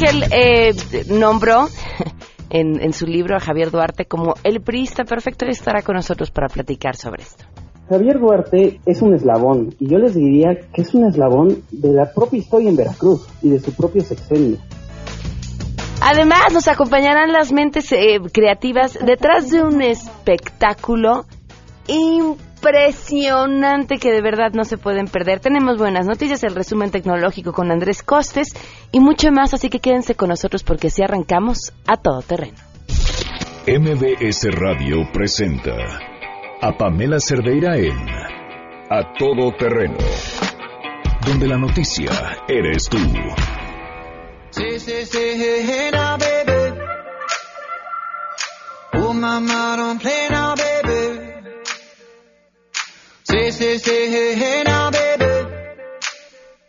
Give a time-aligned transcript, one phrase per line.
[0.00, 0.74] Ángel eh,
[1.08, 1.66] nombró
[2.50, 6.30] en, en su libro a Javier Duarte como el priista perfecto y estará con nosotros
[6.30, 7.44] para platicar sobre esto.
[7.88, 12.12] Javier Duarte es un eslabón, y yo les diría que es un eslabón de la
[12.12, 14.58] propia historia en Veracruz y de su propio sexenio.
[16.00, 21.24] Además, nos acompañarán las mentes eh, creativas detrás de un espectáculo
[21.88, 22.47] impresionante
[23.98, 25.40] que de verdad no se pueden perder.
[25.40, 28.54] Tenemos buenas noticias, el resumen tecnológico con Andrés Costes
[28.92, 32.56] y mucho más, así que quédense con nosotros porque si arrancamos a todo terreno.
[33.66, 35.76] MBS Radio presenta
[36.60, 37.96] a Pamela Cerdeira en
[38.90, 39.98] A Todo Terreno,
[41.26, 42.10] donde la noticia
[42.48, 42.98] eres tú.
[44.50, 46.80] Sí, sí, sí, hey, hey, now, baby.
[48.94, 50.67] Oh, mama, don't play now, baby.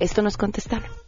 [0.00, 1.07] Esto nos contestaron.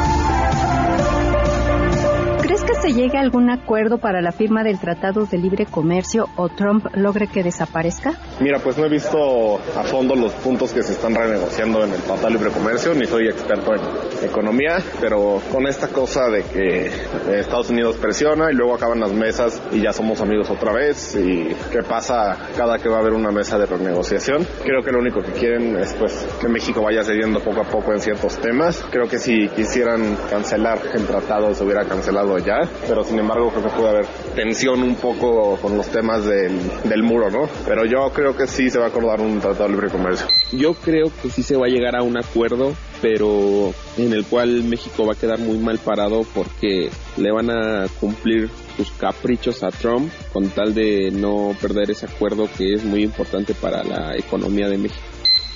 [2.81, 6.27] ¿Crees que se llegue a algún acuerdo para la firma del Tratado de Libre Comercio
[6.35, 8.13] o Trump logre que desaparezca?
[8.39, 12.01] Mira, pues no he visto a fondo los puntos que se están renegociando en el
[12.01, 16.87] Tratado de Libre Comercio, ni soy experto en economía, pero con esta cosa de que
[16.87, 21.15] eh, Estados Unidos presiona y luego acaban las mesas y ya somos amigos otra vez
[21.15, 24.45] y qué pasa cada que va a haber una mesa de renegociación.
[24.63, 27.93] Creo que lo único que quieren es pues que México vaya cediendo poco a poco
[27.93, 28.83] en ciertos temas.
[28.89, 33.63] Creo que si quisieran cancelar el tratado se hubiera cancelado ya, pero sin embargo creo
[33.63, 34.05] que puede haber
[34.35, 37.49] tensión un poco con los temas del, del muro, ¿no?
[37.65, 40.27] Pero yo creo que sí se va a acordar un tratado de libre comercio.
[40.51, 44.63] Yo creo que sí se va a llegar a un acuerdo, pero en el cual
[44.63, 49.69] México va a quedar muy mal parado porque le van a cumplir sus caprichos a
[49.69, 54.67] Trump con tal de no perder ese acuerdo que es muy importante para la economía
[54.67, 55.10] de México.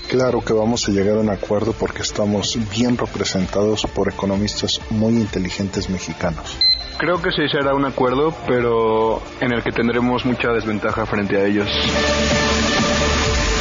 [0.10, 5.14] Claro que vamos a llegar a un acuerdo porque estamos bien representados por economistas muy
[5.14, 6.58] inteligentes mexicanos.
[6.98, 11.46] Creo que se será un acuerdo, pero en el que tendremos mucha desventaja frente a
[11.46, 11.68] ellos.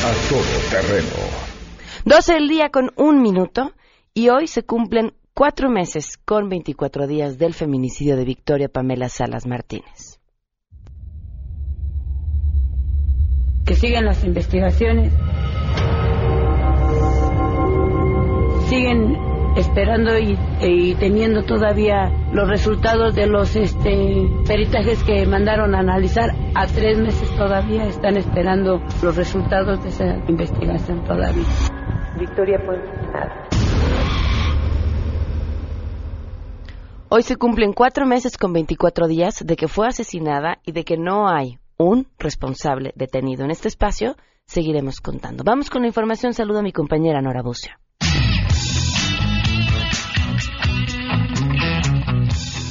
[0.05, 1.45] A Todo Terreno.
[2.05, 3.73] 12 del día con un minuto
[4.13, 9.47] y hoy se cumplen cuatro meses con 24 días del feminicidio de Victoria Pamela Salas
[9.47, 10.21] Martínez.
[13.67, 15.13] Que sigan las investigaciones.
[18.75, 19.17] Siguen
[19.57, 26.31] esperando y, y teniendo todavía los resultados de los este, peritajes que mandaron a analizar.
[26.57, 31.45] A tres meses todavía están esperando los resultados de esa investigación todavía.
[32.19, 32.81] Victoria, pues
[33.13, 33.49] nada.
[37.11, 40.97] Hoy se cumplen cuatro meses con 24 días de que fue asesinada y de que
[40.97, 43.45] no hay un responsable detenido.
[43.45, 45.45] En este espacio seguiremos contando.
[45.45, 46.35] Vamos con la información.
[46.35, 47.84] Saludo a mi compañera Nora Bucio.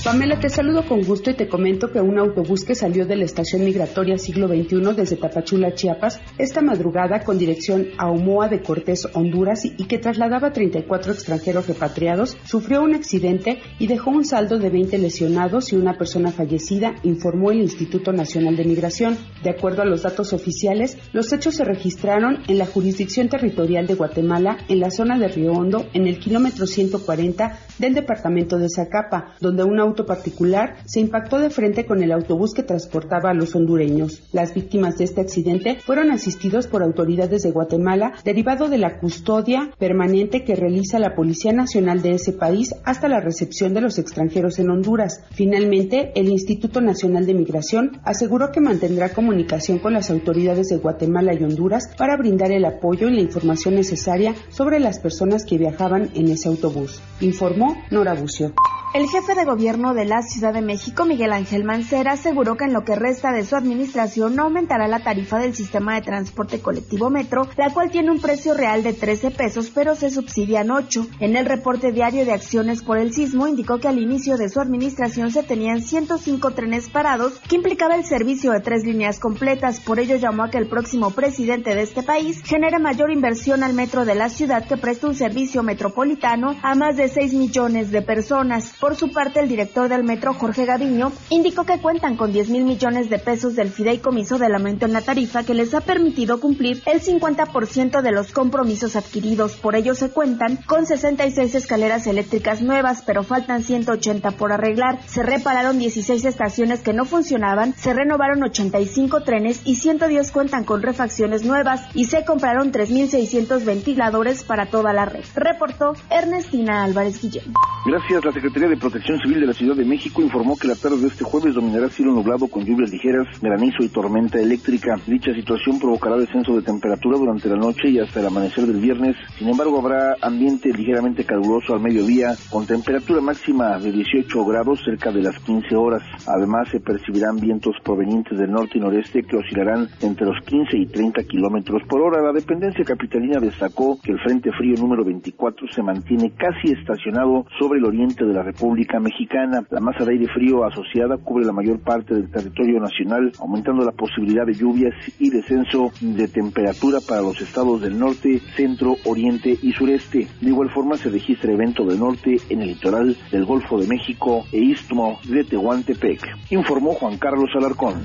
[0.04, 3.24] Pamela, te saludo con gusto y te comento que un autobús que salió de la
[3.24, 9.08] estación migratoria siglo XXI desde Tapachula, Chiapas, esta madrugada con dirección a Omoa de Cortés,
[9.14, 14.70] Honduras, y que trasladaba 34 extranjeros repatriados, sufrió un accidente y dejó un saldo de
[14.70, 19.18] 20 lesionados y una persona fallecida, informó el Instituto Nacional de Migración.
[19.42, 23.96] De acuerdo a los datos oficiales, los hechos se registraron en la jurisdicción territorial de
[23.96, 29.36] Guatemala, en la zona de Río Hondo, en el kilómetro 140 del departamento de Zacapa,
[29.40, 33.56] donde un auto particular se impactó de frente con el autobús que transportaba a los
[33.56, 34.24] hondureños.
[34.32, 39.70] Las víctimas de este accidente fueron asistidos por autoridades de Guatemala derivado de la custodia
[39.78, 44.58] permanente que realiza la Policía Nacional de ese país hasta la recepción de los extranjeros
[44.58, 45.24] en Honduras.
[45.32, 51.36] Finalmente, el Instituto Nacional de Migración aseguró que mantendrá comunicación con las autoridades de Guatemala
[51.36, 56.10] y Honduras para brindar el apoyo y la información necesaria sobre las personas que viajaban
[56.16, 58.54] en ese autobús, informó Nora Bucio.
[58.94, 62.74] El jefe de gobierno de la Ciudad de México, Miguel Ángel Mancera, aseguró que en
[62.74, 67.10] lo que resta de su administración no aumentará la tarifa del sistema de transporte colectivo
[67.10, 71.08] Metro, la cual tiene un precio real de 13 pesos, pero se subsidian 8.
[71.22, 74.60] En el reporte diario de acciones por el sismo, indicó que al inicio de su
[74.60, 79.80] administración se tenían 105 trenes parados, que implicaba el servicio de tres líneas completas.
[79.80, 83.74] Por ello llamó a que el próximo presidente de este país genere mayor inversión al
[83.74, 88.04] metro de la ciudad que preste un servicio metropolitano a más de 6 millones de
[88.04, 88.76] personas.
[88.84, 92.66] Por su parte, el director del metro, Jorge Gaviño, indicó que cuentan con 10 mil
[92.66, 96.84] millones de pesos del fideicomiso del aumento en la tarifa que les ha permitido cumplir
[96.86, 99.56] el 50% de los compromisos adquiridos.
[99.56, 105.00] Por ello se cuentan con 66 escaleras eléctricas nuevas, pero faltan 180 por arreglar.
[105.06, 110.82] Se repararon 16 estaciones que no funcionaban, se renovaron 85 trenes y 110 cuentan con
[110.82, 115.24] refacciones nuevas y se compraron 3.600 ventiladores para toda la red.
[115.36, 117.54] Reportó Ernestina Álvarez Guillén.
[117.86, 120.98] Gracias, la Secretaría de Protección Civil de la Ciudad de México informó que la tarde
[120.98, 124.96] de este jueves dominará cielo nublado con lluvias ligeras, granizo y tormenta eléctrica.
[125.06, 129.16] Dicha situación provocará descenso de temperatura durante la noche y hasta el amanecer del viernes.
[129.38, 135.12] Sin embargo, habrá ambiente ligeramente caluroso al mediodía, con temperatura máxima de 18 grados cerca
[135.12, 136.02] de las 15 horas.
[136.26, 140.88] Además, se percibirán vientos provenientes del norte y noreste que oscilarán entre los 15 y
[140.88, 142.24] 30 kilómetros por hora.
[142.24, 147.78] La dependencia capitalina destacó que el Frente Frío número 24 se mantiene casi estacionado sobre
[147.78, 148.63] el oriente de la República
[149.00, 149.66] Mexicana.
[149.70, 153.92] La masa de aire frío asociada cubre la mayor parte del territorio nacional, aumentando la
[153.92, 159.72] posibilidad de lluvias y descenso de temperatura para los estados del norte, centro, oriente y
[159.74, 160.28] sureste.
[160.42, 164.44] De igual forma se registra evento de norte en el litoral del Golfo de México
[164.52, 166.22] e istmo de Tehuantepec,
[166.52, 168.04] informó Juan Carlos Alarcón.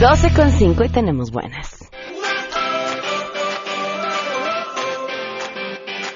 [0.00, 1.75] Doce con cinco y tenemos buenas.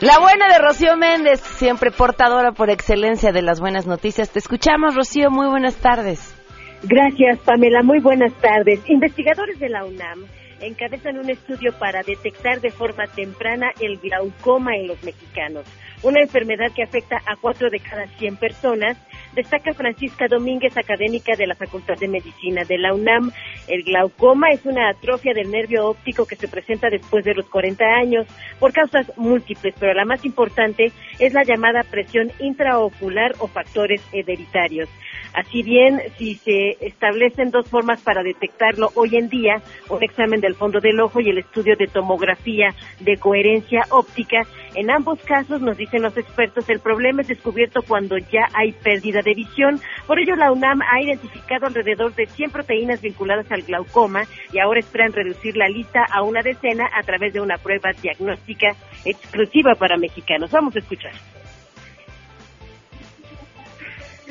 [0.00, 4.30] La buena de Rocío Méndez, siempre portadora por excelencia de las buenas noticias.
[4.30, 5.30] Te escuchamos, Rocío.
[5.30, 6.34] Muy buenas tardes.
[6.82, 7.82] Gracias, Pamela.
[7.82, 8.80] Muy buenas tardes.
[8.88, 10.24] Investigadores de la UNAM
[10.62, 15.64] encabezan un estudio para detectar de forma temprana el glaucoma en los mexicanos,
[16.02, 18.96] una enfermedad que afecta a cuatro de cada 100 personas
[19.34, 23.30] destaca Francisca Domínguez, académica de la Facultad de Medicina de la UNAM.
[23.68, 27.84] El glaucoma es una atrofia del nervio óptico que se presenta después de los 40
[27.84, 28.26] años
[28.58, 34.88] por causas múltiples, pero la más importante es la llamada presión intraocular o factores hereditarios.
[35.34, 40.54] Así bien, si se establecen dos formas para detectarlo hoy en día, un examen del
[40.54, 45.76] fondo del ojo y el estudio de tomografía de coherencia óptica, en ambos casos, nos
[45.76, 49.80] dicen los expertos, el problema es descubierto cuando ya hay pérdida de visión.
[50.06, 54.80] Por ello, la UNAM ha identificado alrededor de 100 proteínas vinculadas al glaucoma y ahora
[54.80, 58.74] esperan reducir la lista a una decena a través de una prueba diagnóstica
[59.04, 60.50] exclusiva para mexicanos.
[60.52, 61.12] Vamos a escuchar.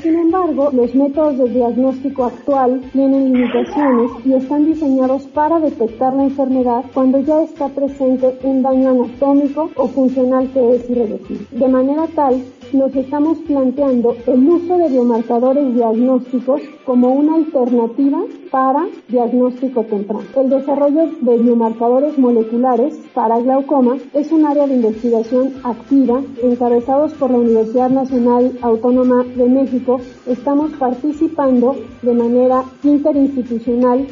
[0.01, 6.23] Sin embargo, los métodos de diagnóstico actual tienen limitaciones y están diseñados para detectar la
[6.23, 11.45] enfermedad cuando ya está presente un daño anatómico o funcional que es irreversible.
[11.51, 12.41] De manera tal,
[12.73, 18.19] nos estamos planteando el uso de biomarcadores diagnósticos como una alternativa
[18.51, 20.23] para diagnóstico temprano.
[20.35, 27.31] El desarrollo de biomarcadores moleculares para glaucoma es un área de investigación activa encabezados por
[27.31, 29.99] la Universidad Nacional Autónoma de México.
[30.27, 34.07] Estamos participando de manera interinstitucional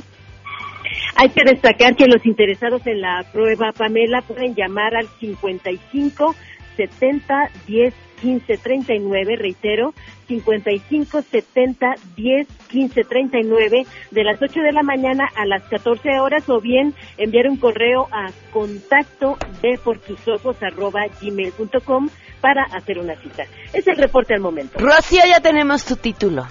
[1.20, 6.36] hay que destacar que los interesados en la prueba Pamela pueden llamar al 55
[6.78, 9.94] 70 10 15 39, reitero,
[10.28, 16.48] 55 70 10 15 39 de las 8 de la mañana a las 14 horas
[16.50, 22.10] o bien enviar un correo a contacto de por tus ojos arroba gmail.com
[22.42, 23.44] para hacer una cita.
[23.74, 24.78] Es el reporte al momento.
[24.80, 26.46] Rocío, ya tenemos tu título.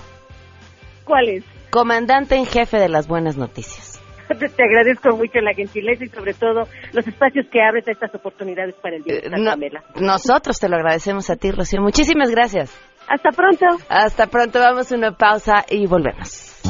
[1.04, 1.44] ¿Cuál es?
[1.70, 3.85] Comandante en jefe de las buenas noticias.
[4.28, 8.74] Te agradezco mucho la gentileza y sobre todo los espacios que abres a estas oportunidades
[8.82, 11.80] para el día de eh, Nosotros te lo agradecemos a ti, Rocío.
[11.80, 12.76] Muchísimas gracias.
[13.08, 13.66] Hasta pronto.
[13.88, 14.58] Hasta pronto.
[14.58, 16.60] Vamos a una pausa y volvemos.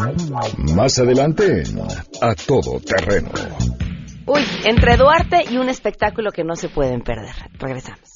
[0.74, 1.62] Más adelante,
[2.20, 3.30] a todo terreno.
[4.26, 7.34] Uy, entre Duarte y un espectáculo que no se pueden perder.
[7.58, 8.15] Regresamos.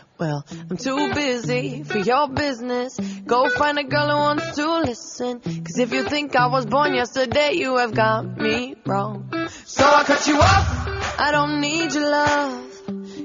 [0.21, 2.95] Well, I'm too busy for your business.
[3.25, 5.39] Go find a girl who wants to listen.
[5.39, 9.33] Cause if you think I was born yesterday, you have got me wrong.
[9.65, 11.17] So I cut you off.
[11.19, 12.60] I don't need your love.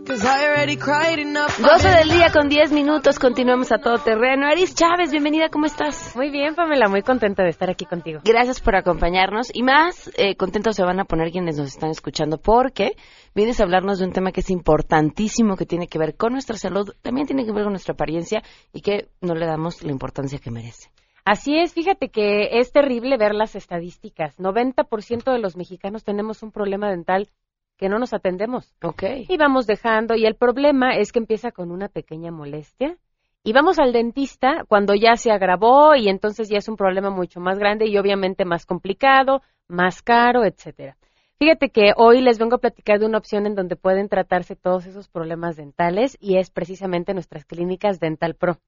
[0.07, 4.47] 12 del día con 10 minutos, continuamos a todo terreno.
[4.47, 6.15] Aris Chávez, bienvenida, ¿cómo estás?
[6.15, 8.21] Muy bien, Pamela, muy contenta de estar aquí contigo.
[8.25, 12.39] Gracias por acompañarnos y más eh, contentos se van a poner quienes nos están escuchando
[12.39, 12.93] porque
[13.35, 16.57] vienes a hablarnos de un tema que es importantísimo, que tiene que ver con nuestra
[16.57, 20.39] salud, también tiene que ver con nuestra apariencia y que no le damos la importancia
[20.39, 20.89] que merece.
[21.25, 24.39] Así es, fíjate que es terrible ver las estadísticas.
[24.39, 27.29] 90% de los mexicanos tenemos un problema dental
[27.77, 28.75] que no nos atendemos.
[28.83, 29.03] Ok.
[29.29, 32.97] Y vamos dejando, y el problema es que empieza con una pequeña molestia.
[33.45, 37.39] Y vamos al dentista cuando ya se agravó y entonces ya es un problema mucho
[37.39, 40.97] más grande y obviamente más complicado, más caro, etcétera.
[41.39, 44.87] Fíjate que hoy les vengo a platicar de una opción en donde pueden tratarse todos
[44.87, 48.59] esos problemas dentales y es precisamente nuestras clínicas Dental Pro.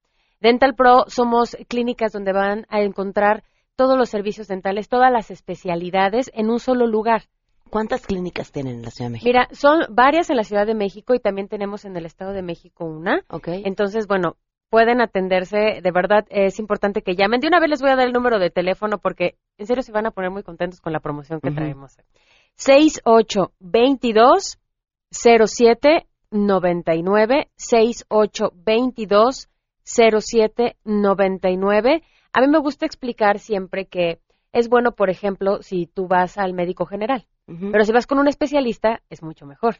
[0.40, 3.42] Dental Pro somos clínicas donde van a encontrar
[3.74, 7.22] todos los servicios dentales, todas las especialidades en un solo lugar.
[7.68, 9.28] ¿Cuántas clínicas tienen en la Ciudad de México?
[9.28, 12.42] Mira, son varias en la Ciudad de México y también tenemos en el Estado de
[12.42, 13.24] México una.
[13.28, 13.48] Ok.
[13.64, 14.36] Entonces, bueno,
[14.70, 17.40] pueden atenderse, de verdad es importante que llamen.
[17.40, 19.92] De una vez les voy a dar el número de teléfono porque en serio se
[19.92, 21.96] van a poner muy contentos con la promoción que traemos.
[22.56, 24.58] 6822
[25.10, 29.48] 0799 6822
[29.84, 32.02] 0799.
[32.32, 34.18] A mí me gusta explicar siempre que
[34.58, 37.26] es bueno, por ejemplo, si tú vas al médico general.
[37.46, 39.76] Pero si vas con un especialista, es mucho mejor.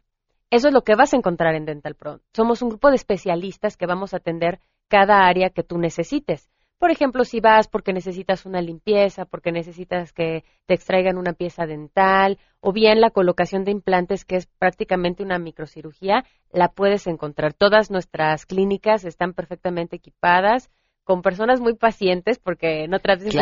[0.51, 2.21] Eso es lo que vas a encontrar en Dental Pro.
[2.33, 6.49] Somos un grupo de especialistas que vamos a atender cada área que tú necesites.
[6.79, 11.67] Por ejemplo, si vas porque necesitas una limpieza, porque necesitas que te extraigan una pieza
[11.67, 17.53] dental, o bien la colocación de implantes, que es prácticamente una microcirugía, la puedes encontrar.
[17.53, 20.71] Todas nuestras clínicas están perfectamente equipadas
[21.09, 23.41] con personas muy pacientes, porque en otras veces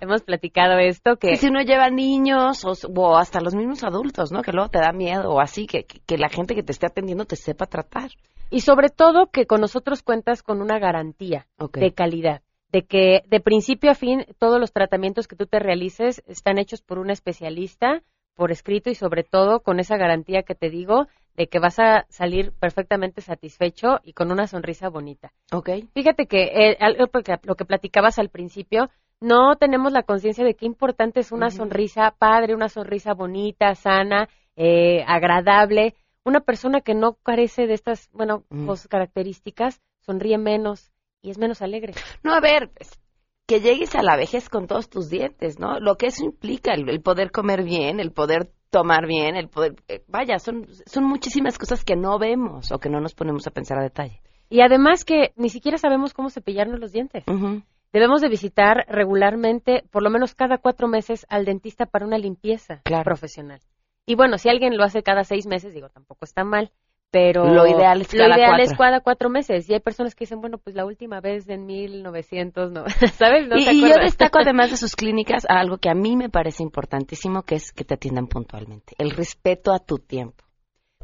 [0.00, 1.36] hemos, platicado esto, que...
[1.36, 4.42] si uno lleva niños o, hasta los mismos adultos, ¿no?
[4.42, 7.24] Que luego te da miedo o así, que, que, la gente que te esté atendiendo
[7.24, 8.12] te sepa tratar.
[8.50, 13.40] Y sobre todo que con nosotros cuentas con una garantía de calidad, de que de
[13.40, 18.04] principio a fin todos los tratamientos que tú te realices están hechos por un especialista,
[18.36, 22.06] por escrito y sobre todo con esa garantía que te digo de que vas a
[22.08, 25.32] salir perfectamente satisfecho y con una sonrisa bonita.
[25.52, 25.70] Ok.
[25.94, 26.78] Fíjate que eh,
[27.42, 32.14] lo que platicabas al principio, no tenemos la conciencia de qué importante es una sonrisa
[32.18, 35.94] padre, una sonrisa bonita, sana, eh, agradable.
[36.24, 38.44] Una persona que no carece de estas, bueno,
[38.88, 41.94] características, sonríe menos y es menos alegre.
[42.22, 42.70] No, a ver,
[43.46, 45.80] que llegues a la vejez con todos tus dientes, ¿no?
[45.80, 50.02] Lo que eso implica, el poder comer bien, el poder tomar bien, el poder, eh,
[50.08, 53.78] vaya, son, son muchísimas cosas que no vemos o que no nos ponemos a pensar
[53.78, 54.22] a detalle.
[54.48, 57.24] Y además que ni siquiera sabemos cómo cepillarnos los dientes.
[57.92, 62.80] Debemos de visitar regularmente, por lo menos cada cuatro meses, al dentista para una limpieza
[63.04, 63.60] profesional.
[64.06, 66.72] Y bueno, si alguien lo hace cada seis meses, digo, tampoco está mal
[67.12, 68.64] pero lo ideal es cada, ideal cuatro.
[68.64, 69.68] Es cada cuatro meses.
[69.68, 72.84] Y hay personas que dicen bueno pues la última vez en 1900 no
[73.18, 76.62] sabes no y, yo destaco además de sus clínicas algo que a mí me parece
[76.62, 78.94] importantísimo que es que te atiendan puntualmente.
[78.98, 80.42] El respeto a tu tiempo.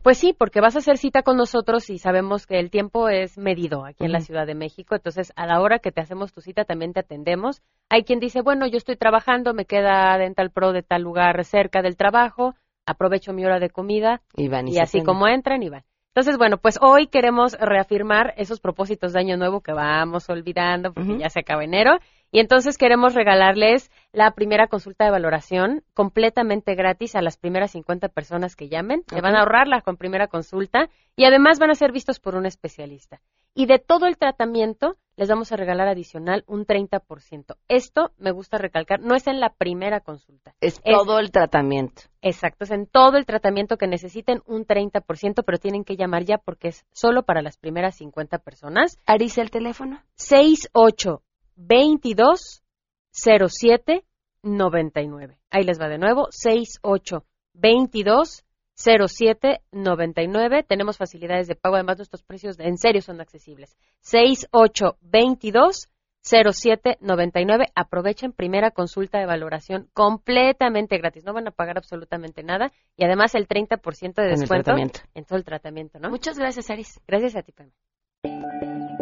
[0.02, 3.36] Pues sí, porque vas a hacer cita con nosotros y sabemos que el tiempo es
[3.36, 6.40] medido aquí en la Ciudad de México, entonces a la hora que te hacemos tu
[6.40, 7.60] cita también te atendemos.
[7.90, 11.82] Hay quien dice, bueno, yo estoy trabajando, me queda Dental Pro de tal lugar cerca
[11.82, 12.54] del trabajo,
[12.86, 15.82] aprovecho mi hora de comida y, van y así como entran y van.
[16.08, 21.18] Entonces, bueno, pues hoy queremos reafirmar esos propósitos de Año Nuevo que vamos olvidando porque
[21.18, 21.98] ya se acaba enero.
[22.30, 28.08] Y entonces queremos regalarles la primera consulta de valoración completamente gratis a las primeras 50
[28.08, 29.02] personas que llamen.
[29.06, 32.46] Se van a ahorrarla con primera consulta y además van a ser vistos por un
[32.46, 33.20] especialista.
[33.54, 37.56] Y de todo el tratamiento les vamos a regalar adicional un 30%.
[37.66, 40.54] Esto, me gusta recalcar, no es en la primera consulta.
[40.60, 42.02] Es, todo el tratamiento.
[42.22, 46.38] Exacto, es en todo el tratamiento que necesiten un 30%, pero tienen que llamar ya
[46.38, 49.00] porque es solo para las primeras 50 personas.
[49.06, 50.00] Arice, el teléfono.
[50.14, 52.62] 6822
[53.10, 54.04] 07
[54.44, 55.40] 99.
[55.50, 58.44] Ahí les va de nuevo, 6822
[58.78, 60.62] 0799.
[60.62, 63.76] Tenemos facilidades de pago, además nuestros precios en serio son accesibles.
[64.00, 65.88] 6822
[66.22, 67.66] 0799.
[67.74, 71.24] Aprovechen primera consulta de valoración completamente gratis.
[71.24, 74.72] No van a pagar absolutamente nada y además el 30% de descuento
[75.14, 76.10] en todo el tratamiento, ¿no?
[76.10, 77.00] Muchas gracias, Aris.
[77.06, 77.70] Gracias a ti, Pam.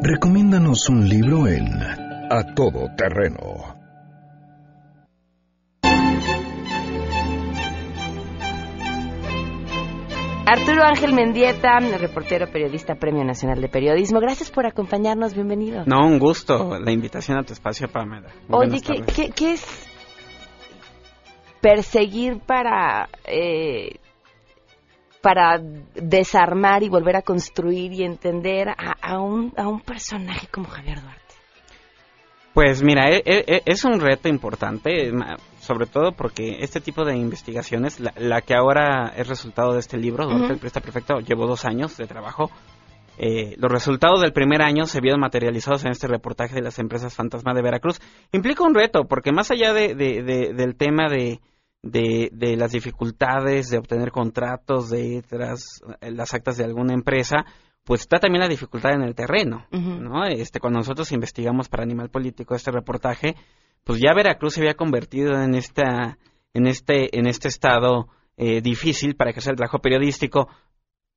[0.02, 1.66] Recomiéndanos un libro en
[2.30, 3.85] A Todo Terreno
[10.48, 14.20] Arturo Ángel Mendieta, reportero, periodista, Premio Nacional de Periodismo.
[14.20, 15.82] Gracias por acompañarnos, bienvenido.
[15.86, 18.28] No, un gusto la invitación a tu espacio, Pamela.
[18.48, 19.88] Muy Oye, ¿qué, ¿qué, ¿qué, es
[21.60, 23.96] perseguir para, eh,
[25.20, 25.58] para
[25.94, 31.00] desarmar y volver a construir y entender a, a, un, a un personaje como Javier
[31.00, 31.22] Duarte?
[32.54, 35.10] Pues mira, e, e, es un reto importante,
[35.66, 40.26] sobre todo porque este tipo de investigaciones, la, que ahora es resultado de este libro,
[40.26, 42.50] Duarte el Presta Perfecto, llevo dos años de trabajo.
[43.18, 47.14] Eh, los resultados del primer año se vieron materializados en este reportaje de las empresas
[47.14, 48.00] fantasma de Veracruz.
[48.32, 51.40] Implica un reto, porque más allá de, del tema de,
[51.82, 57.44] de, las dificultades de obtener contratos de tras las actas de alguna empresa,
[57.84, 60.26] pues está también la dificultad en el terreno, ¿no?
[60.26, 63.34] Este, cuando nosotros investigamos para Animal Político este reportaje,
[63.86, 66.18] pues ya Veracruz se había convertido en esta,
[66.52, 70.48] en este, en este estado eh, difícil para ejercer el trabajo periodístico.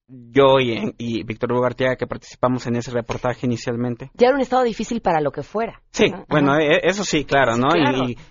[0.08, 4.12] Yo y, Víctor Hugo Arteaga, que participamos en ese reportaje inicialmente.
[4.14, 5.82] Ya era un estado difícil para lo que fuera.
[5.92, 7.70] Sí, bueno, e, eso sí, claro, ¿no?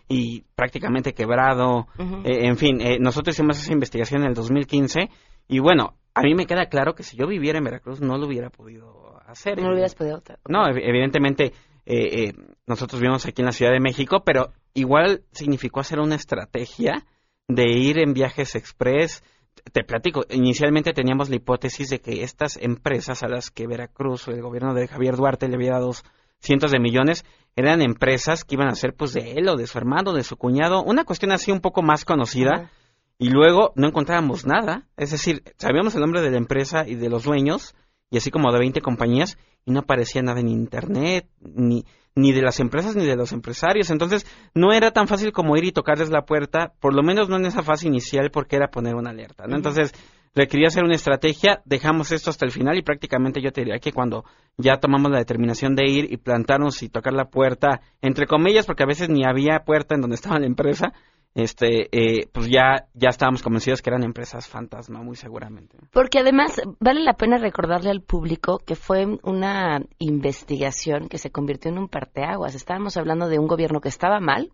[0.09, 1.89] Y, prácticamente quebrado.
[2.25, 5.09] Eh, en fin, eh, nosotros hicimos esa investigación en el 2015
[5.49, 8.27] y bueno, a mí me queda claro que si yo viviera en Veracruz no lo
[8.27, 9.61] hubiera podido hacer.
[9.61, 10.23] No lo hubieras podido.
[10.49, 11.53] No, evidentemente
[11.91, 12.35] eh, eh,
[12.67, 17.07] nosotros vivimos aquí en la Ciudad de México, pero igual significó hacer una estrategia
[17.49, 19.25] de ir en viajes express.
[19.73, 24.33] Te platico, inicialmente teníamos la hipótesis de que estas empresas a las que Veracruz o
[24.33, 25.93] el gobierno de Javier Duarte le había dado
[26.41, 27.25] cientos de millones
[27.57, 30.37] eran empresas que iban a ser pues de él o de su hermano, de su
[30.37, 32.71] cuñado, una cuestión así un poco más conocida
[33.17, 34.87] y luego no encontrábamos nada.
[34.99, 37.75] Es decir, sabíamos el nombre de la empresa y de los dueños,
[38.11, 41.85] y así como de 20 compañías, y no aparecía nada en Internet, ni,
[42.15, 43.91] ni de las empresas ni de los empresarios.
[43.91, 47.37] Entonces, no era tan fácil como ir y tocarles la puerta, por lo menos no
[47.37, 49.47] en esa fase inicial, porque era poner una alerta.
[49.47, 49.57] ¿no?
[49.57, 49.93] Entonces,
[50.35, 53.93] requería hacer una estrategia, dejamos esto hasta el final y prácticamente yo te diría que
[53.93, 54.25] cuando
[54.57, 58.85] ya tomamos la determinación de ir y plantarnos y tocar la puerta, entre comillas, porque
[58.85, 60.95] a veces ni había puerta en donde estaba la empresa,
[61.39, 65.79] este, eh, pues ya, ya estábamos convencidos que eran empresas fantasma, muy seguramente.
[65.93, 71.71] Porque además vale la pena recordarle al público que fue una investigación que se convirtió
[71.71, 72.55] en un parteaguas.
[72.55, 74.51] Estábamos hablando de un gobierno que estaba mal,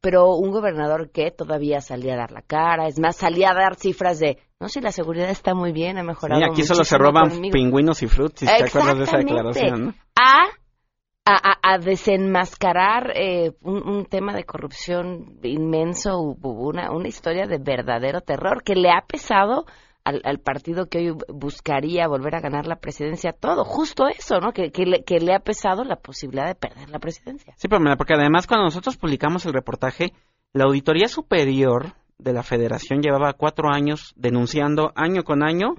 [0.00, 3.76] pero un gobernador que todavía salía a dar la cara, es más, salía a dar
[3.76, 6.40] cifras de, no sé, la seguridad está muy bien, ha mejorado.
[6.40, 9.94] Y aquí solo se roban pingüinos y frutas, si te acuerdas de esa declaración, ¿no?
[10.16, 10.48] A
[11.24, 18.74] a, desenmascarar eh, un, tema de corrupción inmenso, una, una historia de verdadero terror que
[18.74, 19.64] le ha pesado
[20.04, 24.52] al, partido que hoy buscaría volver a ganar la presidencia todo, justo eso, ¿no?
[24.52, 27.54] Que, que, le, que le ha pesado la posibilidad de perder la presidencia.
[27.56, 30.12] Sí, pero porque además cuando nosotros publicamos el reportaje,
[30.52, 35.74] la Auditoría Superior de la Federación llevaba cuatro años denunciando año con año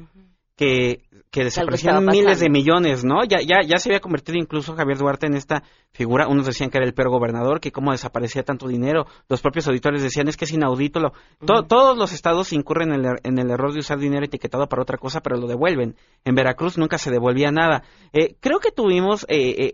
[0.55, 1.02] que,
[1.33, 3.23] que desaparecían miles de millones, ¿no?
[3.23, 6.27] Ya, ya, ya se había convertido incluso Javier Duarte en esta figura.
[6.27, 9.07] Unos decían que era el peor gobernador, que cómo desaparecía tanto dinero.
[9.27, 10.99] Los propios auditores decían es que es inaudito.
[10.99, 11.11] Lo...
[11.39, 14.99] Todos los estados incurren en el, en el, error de usar dinero etiquetado para otra
[14.99, 15.95] cosa, pero lo devuelven.
[16.23, 17.81] En Veracruz nunca se devolvía nada.
[18.13, 19.71] Eh, creo que tuvimos eh,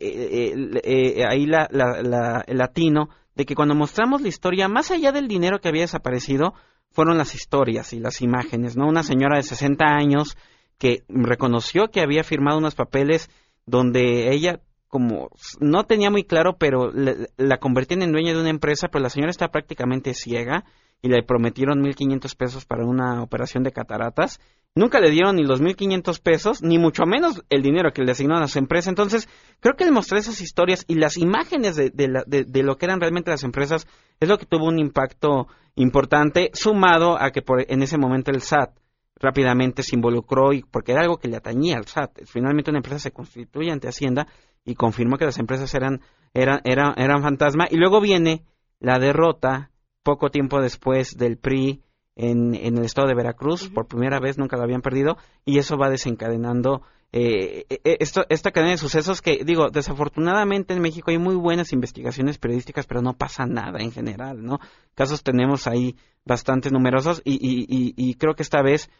[0.81, 5.27] eh, ahí la, la, el latino de que cuando mostramos la historia, más allá del
[5.27, 6.53] dinero que había desaparecido,
[6.89, 8.87] fueron las historias y las imágenes, ¿no?
[8.87, 10.37] Una señora de 60 años
[10.79, 13.29] que reconoció que había firmado unos papeles
[13.67, 16.91] donde ella como no tenía muy claro, pero
[17.37, 20.65] la convertían en dueña de una empresa, pero la señora está prácticamente ciega
[21.03, 24.39] y le prometieron 1.500 pesos para una operación de cataratas.
[24.73, 28.43] Nunca le dieron ni los 1.500 pesos, ni mucho menos el dinero que le asignaron
[28.43, 28.89] a su empresa.
[28.89, 32.99] Entonces, creo que el mostrar esas historias y las imágenes de, de, lo que eran
[32.99, 33.87] realmente las empresas
[34.19, 38.41] es lo que tuvo un impacto importante, sumado a que por, en ese momento el
[38.41, 38.71] SAT
[39.19, 42.21] rápidamente se involucró y porque era algo que le atañía al SAT.
[42.25, 44.27] Finalmente una empresa se constituye ante Hacienda
[44.65, 46.01] y confirmó que las empresas eran,
[46.33, 47.67] eran, eran, eran fantasma.
[47.69, 48.43] Y luego viene
[48.79, 49.71] la derrota
[50.03, 51.83] poco tiempo después del PRI
[52.15, 55.77] en, en el estado de Veracruz, por primera vez nunca lo habían perdido, y eso
[55.77, 61.09] va desencadenando eh, eh, eh, esto, esta cadena de sucesos que, digo, desafortunadamente en México
[61.09, 64.59] hay muy buenas investigaciones periodísticas, pero no pasa nada en general, ¿no?
[64.93, 68.91] Casos tenemos ahí bastante numerosos y, y, y creo que esta vez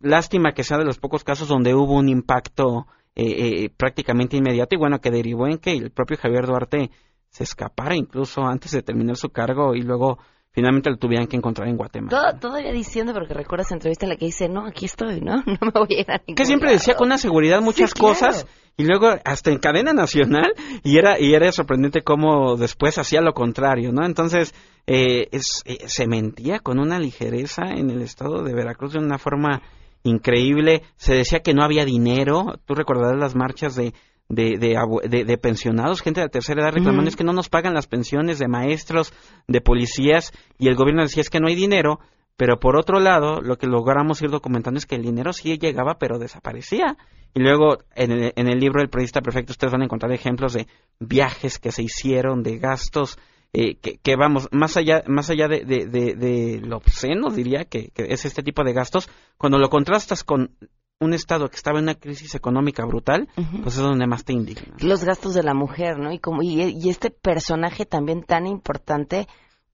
[0.00, 4.74] lástima que sea de los pocos casos donde hubo un impacto eh, eh, prácticamente inmediato
[4.74, 6.90] y bueno, que derivó en que el propio Javier Duarte
[7.30, 10.18] se escapara incluso antes de terminar su cargo y luego
[10.50, 12.38] finalmente lo tuvieran que encontrar en Guatemala.
[12.38, 15.42] todavía diciendo, porque recuerdas entrevista en la que dice, no, aquí estoy, ¿no?
[15.46, 18.46] No me voy a ir a ningún Que siempre decía con una seguridad muchas cosas
[18.78, 23.34] y luego hasta en cadena nacional y era, y era sorprendente cómo después hacía lo
[23.34, 24.06] contrario, ¿no?
[24.06, 24.54] Entonces,
[24.86, 29.18] eh, es, eh, se mentía con una ligereza en el estado de Veracruz de una
[29.18, 29.62] forma
[30.04, 30.82] increíble.
[30.96, 32.54] Se decía que no había dinero.
[32.66, 33.92] Tú recordarás las marchas de
[34.28, 37.72] de, de, de, pensionados, gente de la tercera edad reclamando es que no nos pagan
[37.72, 39.14] las pensiones de maestros,
[39.46, 41.98] de policías, y el gobierno decía es que no hay dinero,
[42.38, 45.98] pero por otro lado, lo que logramos ir documentando es que el dinero sí llegaba,
[45.98, 46.96] pero desaparecía.
[47.34, 50.52] Y luego, en el, en el libro El Periodista Perfecto, ustedes van a encontrar ejemplos
[50.52, 50.68] de
[51.00, 53.18] viajes que se hicieron, de gastos,
[53.52, 58.04] eh, que, vamos, más allá, más allá de, de, de, lo obsceno, diría, que, que,
[58.04, 60.54] es este tipo de gastos, cuando lo contrastas con
[61.00, 63.28] un Estado que estaba en una crisis económica brutal,
[63.62, 64.76] pues es donde más te indigna.
[64.78, 66.12] Los gastos de la mujer, ¿no?
[66.12, 69.26] Y, como, y, este personaje también tan importante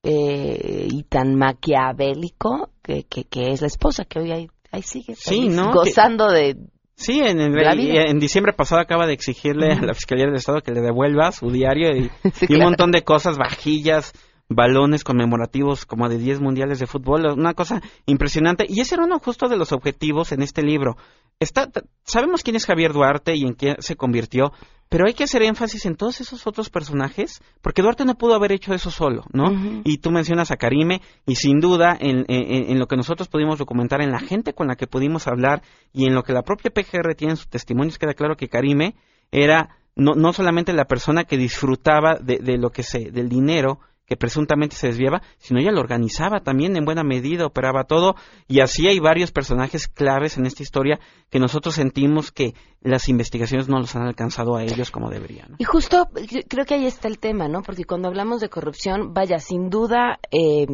[0.07, 5.49] eh, y tan maquiavélico que, que, es la esposa, que hoy ahí, ahí sigue sí,
[5.49, 5.71] ¿no?
[5.73, 6.57] gozando de...
[6.95, 10.81] Sí, en, en, diciembre pasado acaba de exigirle a la Fiscalía del Estado que le
[10.81, 12.09] devuelva su diario y,
[12.53, 14.13] un montón de cosas, vajillas,
[14.47, 18.65] balones conmemorativos como de 10 mundiales de fútbol, una cosa impresionante.
[18.69, 20.97] Y ese era uno justo de los objetivos en este libro.
[21.39, 21.69] Está,
[22.03, 24.53] sabemos quién es Javier Duarte y en qué se convirtió,
[24.89, 28.51] pero hay que hacer énfasis en todos esos otros personajes, porque Duarte no pudo haber
[28.51, 29.81] hecho eso solo, ¿no?
[29.83, 34.01] Y tú mencionas a Karime, y sin duda en, en, lo que nosotros pudimos documentar,
[34.01, 37.15] en la gente con la que pudimos hablar, y en lo que la propia PGR
[37.15, 38.95] tiene en sus testimonios, queda claro que Karime
[39.31, 43.79] era no, no solamente la persona que disfrutaba de, de lo que se, del dinero,
[44.05, 48.15] que presuntamente se desviaba, sino ella lo organizaba también en buena medida, operaba todo,
[48.47, 53.67] y así hay varios personajes claves en esta historia que nosotros sentimos que las investigaciones
[53.67, 55.55] no los han alcanzado a ellos como deberían.
[55.57, 56.07] Y justo
[56.47, 57.63] creo que ahí está el tema, ¿no?
[57.63, 60.67] Porque cuando hablamos de corrupción, vaya, sin duda, eh,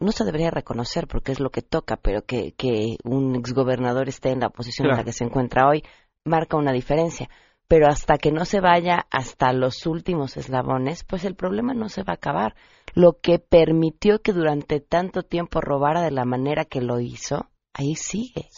[0.00, 4.30] no se debería reconocer porque es lo que toca, pero que, que un exgobernador esté
[4.30, 5.84] en la posición en la que se encuentra hoy
[6.24, 7.28] marca una diferencia
[7.70, 12.02] pero hasta que no se vaya hasta los últimos eslabones, pues el problema no se
[12.02, 12.56] va a acabar.
[12.94, 17.94] Lo que permitió que durante tanto tiempo robara de la manera que lo hizo, ahí
[17.94, 18.48] sigue.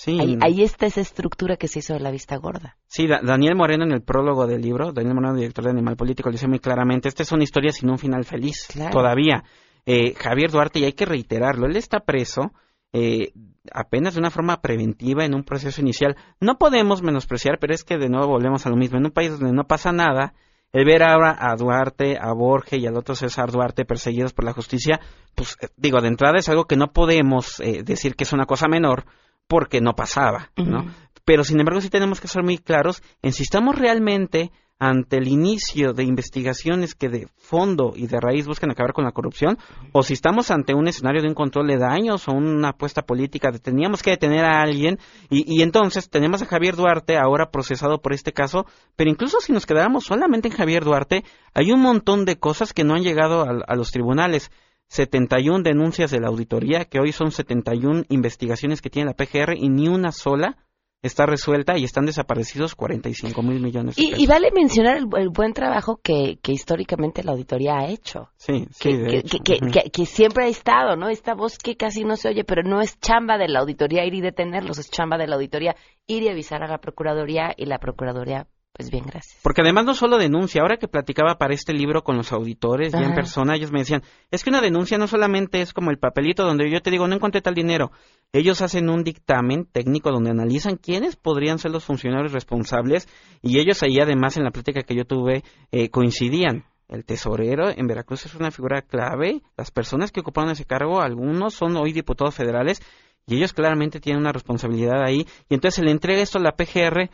[0.41, 2.79] Ahí, está esa estructura que se hizo de la vista gorda.
[2.87, 6.37] Sí, Daniel Moreno en el prólogo del libro, Daniel Moreno, director de Animal Político, le
[6.37, 9.45] dice muy claramente, esta es una historia sin un final feliz, todavía.
[9.85, 12.55] Eh, Javier Duarte, y hay que reiterarlo, él está preso
[12.95, 13.35] eh,
[13.71, 16.17] apenas de una forma preventiva en un proceso inicial.
[16.41, 18.99] No podemos menospreciar, pero es que de nuevo volvemos a lo mismo.
[18.99, 20.35] En un país donde no pasa nada,
[20.73, 24.53] el ver ahora a Duarte, a Borges y al otro César Duarte perseguidos por la
[24.53, 25.01] justicia,
[25.35, 28.47] pues eh, digo, de entrada es algo que no podemos eh, decir que es una
[28.47, 29.05] cosa menor
[29.47, 30.87] porque no pasaba, ¿no?
[31.25, 34.51] Pero sin embargo sí tenemos que ser muy claros en si estamos realmente
[34.85, 39.13] ante el inicio de investigaciones que de fondo y de raíz buscan acabar con la
[39.13, 39.57] corrupción,
[39.93, 43.53] o si estamos ante un escenario de un control de daños o una apuesta política
[43.53, 44.99] de teníamos que detener a alguien,
[45.31, 48.67] y, entonces tenemos a Javier Duarte ahora procesado por este caso,
[48.97, 51.23] pero incluso si nos quedáramos solamente en Javier Duarte,
[51.55, 54.51] hay un montón de cosas que no han llegado a, a los tribunales.
[54.89, 59.69] 71 denuncias de la auditoría, que hoy son 71 investigaciones que tiene la PGR y
[59.69, 60.57] ni una sola
[61.03, 66.01] está resuelta y están desaparecidos 45 mil millones de Y, vale mencionar el, buen trabajo
[66.03, 68.31] que, que, históricamente la auditoría ha hecho.
[68.37, 68.91] Sí, sí,
[69.25, 71.09] que, que, siempre ha estado, ¿no?
[71.09, 74.15] Esta voz que casi no se oye, pero no es chamba de la auditoría ir
[74.15, 75.75] y detenerlos, es chamba de la auditoría
[76.07, 79.39] ir y avisar a la Procuraduría y la Procuraduría pues bien, gracias.
[79.43, 83.01] Porque además no solo denuncia, ahora que platicaba para este libro con los auditores, ya
[83.01, 86.45] en persona, ellos me decían, es que una denuncia no solamente es como el papelito
[86.45, 87.93] donde yo te digo, no encontré tal dinero.
[88.33, 93.09] Ellos hacen un dictamen técnico donde analizan quiénes podrían ser los funcionarios responsables
[93.43, 96.65] y ellos ahí además en la plática que yo tuve eh, coincidían.
[96.89, 99.43] El tesorero en Veracruz es una figura clave.
[99.57, 102.81] Las personas que ocuparon ese cargo, algunos son hoy diputados federales
[103.27, 105.27] y ellos claramente tienen una responsabilidad ahí.
[105.49, 107.11] Y entonces se le entrega esto a la PGR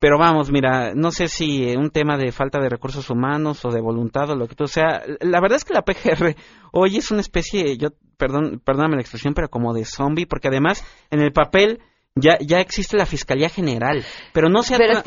[0.00, 3.70] pero vamos, mira, no sé si eh, un tema de falta de recursos humanos o
[3.70, 5.02] de voluntad o lo que tú sea.
[5.20, 6.34] La verdad es que la PGR
[6.72, 10.82] hoy es una especie, yo, perdón, perdóname la expresión, pero como de zombie, porque además
[11.10, 11.80] en el papel
[12.14, 15.02] ya, ya existe la Fiscalía General, pero no se ha logrado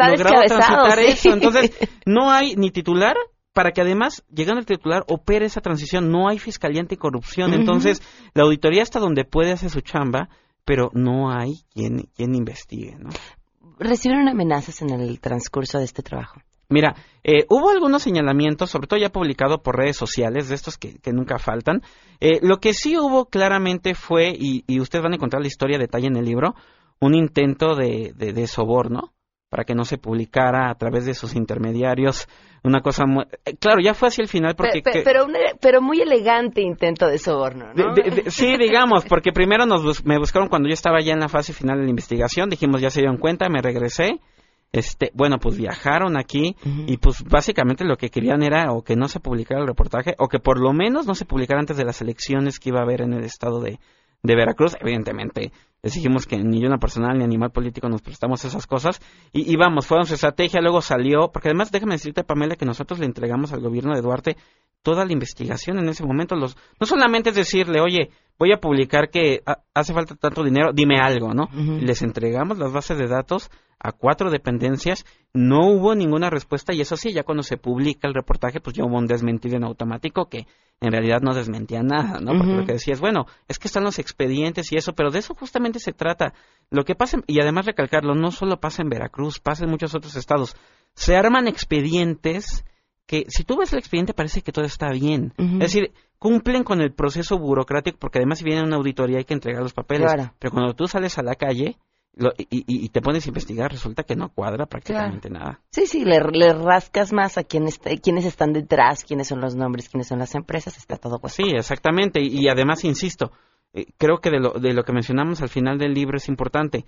[0.46, 1.34] transitar eso.
[1.34, 1.72] Entonces,
[2.06, 3.16] no hay ni titular
[3.52, 6.12] para que además, llegando el titular, opere esa transición.
[6.12, 7.54] No hay Fiscalía Anticorrupción.
[7.54, 8.02] Entonces,
[8.34, 10.30] la auditoría está donde puede hacer su chamba,
[10.66, 13.10] pero no hay quien, quien investigue, ¿no?
[13.80, 16.40] Recibieron amenazas en el transcurso de este trabajo?
[16.70, 20.98] Mira, eh, hubo algunos señalamientos, sobre todo ya publicado por redes sociales, de estos que,
[21.12, 21.82] nunca faltan.
[22.20, 25.78] Eh, lo que sí hubo claramente fue, y, y, ustedes van a encontrar la historia
[25.78, 26.56] detalle en el libro,
[27.00, 29.14] un intento de, de soborno
[29.54, 32.28] para que no se publicara a través de sus intermediarios
[32.64, 33.26] una cosa muy...
[33.46, 34.82] Eh, claro, ya fue hacia el final porque...
[34.82, 35.28] Pero,
[35.62, 37.94] pero, muy elegante intento de soborno, ¿no?
[38.32, 41.78] sí, digamos, porque primero nos me buscaron cuando yo estaba ya en la fase final
[41.78, 44.22] de la investigación, dijimos ya se dieron cuenta, me regresé,
[44.72, 46.56] este, bueno, pues viajaron aquí
[46.88, 50.30] y pues básicamente lo que querían era o que no se publicara el reportaje o
[50.30, 53.02] que por lo menos no se publicara antes de las elecciones que iba a haber
[53.02, 53.78] en el estado de,
[54.24, 54.76] de Veracruz.
[54.82, 55.52] Evidentemente,
[55.84, 59.02] les dijimos que ni una personal ni animal político nos prestamos esas cosas.
[59.34, 63.00] Y, y vamos, fue su estrategia, luego salió, porque además déjame decirte, Pamela, que nosotros
[63.00, 64.38] le entregamos al gobierno de Duarte
[64.82, 66.36] toda la investigación en ese momento.
[66.36, 69.42] Los, no solamente es decirle, oye, voy a publicar que
[69.74, 71.50] hace falta tanto dinero, dime algo, ¿no?
[71.54, 76.96] Les entregamos las bases de datos a cuatro dependencias, no hubo ninguna respuesta y eso
[76.96, 80.48] sí, ya cuando se publica el reportaje, pues ya hubo un desmentido en automático que
[80.80, 82.38] en realidad no desmentía nada, ¿no?
[82.38, 85.20] Porque lo que decía es, bueno, es que están los expedientes y eso, pero de
[85.20, 86.34] eso justamente se trata.
[86.70, 90.16] Lo que pasa, y además recalcarlo, no solo pasa en Veracruz, pasa en muchos otros
[90.16, 90.56] estados.
[90.94, 92.66] Se arman expedientes
[93.06, 95.34] que si tú ves el expediente parece que todo está bien.
[95.38, 99.34] Es decir, cumplen con el proceso burocrático porque además si viene una auditoría hay que
[99.34, 100.12] entregar los papeles.
[100.40, 101.78] Pero cuando tú sales a la calle
[102.50, 105.60] y, te pones a investigar, resulta que no cuadra prácticamente nada.
[105.72, 106.20] Sí, sí, le,
[106.54, 107.68] rascas más a quién
[108.02, 111.34] quiénes están detrás, quiénes son los nombres, quiénes son las empresas, está todo pues.
[111.34, 112.22] Sí, exactamente.
[112.22, 113.32] Y, además, insisto,
[113.74, 116.86] eh, creo que de lo, de lo que mencionamos al final del libro es importante.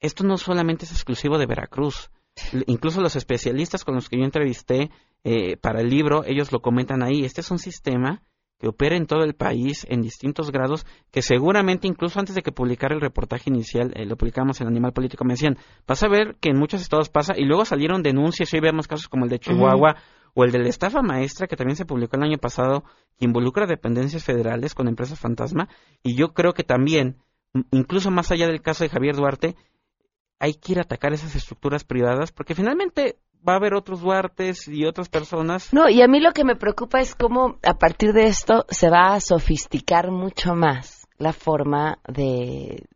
[0.00, 2.10] Esto no solamente es exclusivo de Veracruz
[2.66, 4.90] incluso los especialistas con los que yo entrevisté
[5.24, 8.22] eh, para el libro, ellos lo comentan ahí, este es un sistema
[8.58, 12.52] que opera en todo el país en distintos grados, que seguramente incluso antes de que
[12.52, 15.56] publicara el reportaje inicial, eh, lo publicamos en Animal Político, me decían,
[15.86, 18.86] vas a ver que en muchos estados pasa, y luego salieron denuncias, y hoy vemos
[18.86, 19.96] casos como el de Chihuahua,
[20.34, 22.84] o el de la estafa maestra, que también se publicó el año pasado,
[23.18, 25.68] que involucra dependencias federales con empresas fantasma,
[26.02, 27.16] y yo creo que también,
[27.70, 29.56] incluso más allá del caso de Javier Duarte,
[30.38, 34.68] hay que ir a atacar esas estructuras privadas porque finalmente va a haber otros Duartes
[34.68, 35.72] y otras personas.
[35.72, 38.90] No, y a mí lo que me preocupa es cómo a partir de esto se
[38.90, 42.86] va a sofisticar mucho más la forma de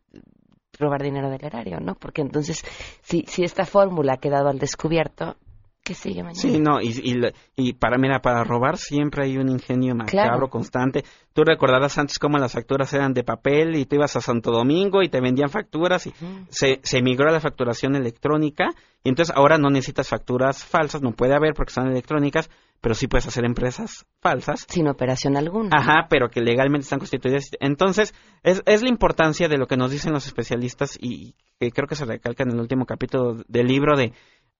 [0.77, 1.95] robar dinero del erario, ¿no?
[1.95, 2.63] Porque entonces,
[3.01, 5.37] si, si esta fórmula ha quedado al descubierto,
[5.85, 6.41] que sigue mañana.
[6.41, 11.05] Sí, no, y, y, para, mira, para robar siempre hay un ingenio macabro constante.
[11.31, 15.03] Tú recordarás antes cómo las facturas eran de papel y tú ibas a Santo Domingo
[15.03, 16.13] y te vendían facturas y
[16.49, 18.71] se, se migró a la facturación electrónica
[19.03, 22.49] y entonces ahora no necesitas facturas falsas, no puede haber porque son electrónicas,
[22.81, 24.65] pero sí puedes hacer empresas falsas.
[24.67, 25.69] Sin operación alguna.
[25.71, 27.51] Ajá, pero que legalmente están constituidas.
[27.59, 31.87] Entonces, es, es la importancia de lo que nos dicen los especialistas y que creo
[31.87, 34.13] que se recalca en el último capítulo del libro de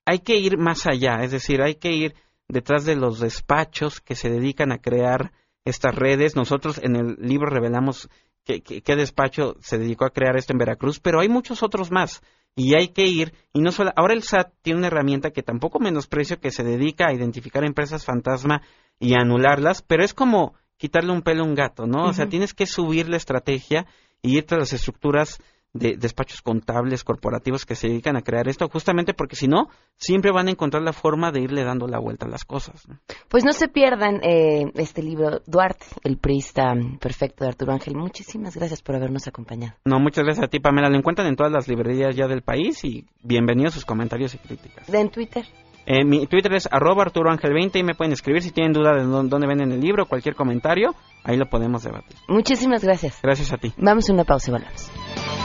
[0.06, 2.16] hay que ir más allá, es decir, hay que ir
[2.48, 5.32] detrás de los despachos que se dedican a crear
[5.66, 6.36] estas redes.
[6.36, 8.08] Nosotros en el libro revelamos
[8.44, 12.22] qué despacho se dedicó a crear esto en Veracruz, pero hay muchos otros más
[12.56, 15.80] y hay que ir y no solo ahora el SAT tiene una herramienta que tampoco
[15.80, 18.62] menosprecio que se dedica a identificar empresas fantasma
[19.00, 22.06] y anularlas, pero es como quitarle un pelo a un gato, ¿no?
[22.06, 23.88] O sea, tienes que subir la estrategia
[24.22, 25.40] y ir tras las estructuras
[25.76, 30.32] de despachos contables corporativos que se dedican a crear esto, justamente porque si no, siempre
[30.32, 32.88] van a encontrar la forma de irle dando la vuelta a las cosas.
[33.28, 37.96] Pues no se pierdan eh, este libro, Duarte, el priista perfecto de Arturo Ángel.
[37.96, 39.76] Muchísimas gracias por habernos acompañado.
[39.84, 40.90] No, muchas gracias a ti, Pamela.
[40.90, 44.88] Lo encuentran en todas las librerías ya del país y bienvenidos sus comentarios y críticas.
[44.88, 45.46] ¿En Twitter?
[45.86, 48.96] Eh, mi Twitter es arroba Arturo Ángel 20 y me pueden escribir si tienen duda
[48.96, 52.18] de dónde venden el libro, cualquier comentario, ahí lo podemos debatir.
[52.28, 53.20] Muchísimas gracias.
[53.22, 53.74] Gracias a ti.
[53.78, 55.45] Vamos a una pausa y volvemos.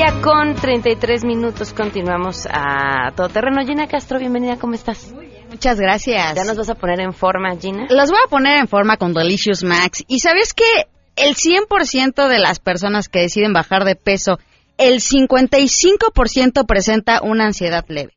[0.00, 1.74] Día con 33 minutos.
[1.74, 3.60] Continuamos a todo terreno.
[3.66, 5.12] Gina Castro, bienvenida, ¿cómo estás?
[5.12, 6.36] Muy bien, muchas gracias.
[6.36, 7.86] ¿Ya nos vas a poner en forma, Gina?
[7.90, 10.02] Los voy a poner en forma con Delicious Max.
[10.08, 10.64] Y sabes que
[11.16, 14.38] el 100% de las personas que deciden bajar de peso,
[14.78, 18.16] el 55% presenta una ansiedad leve,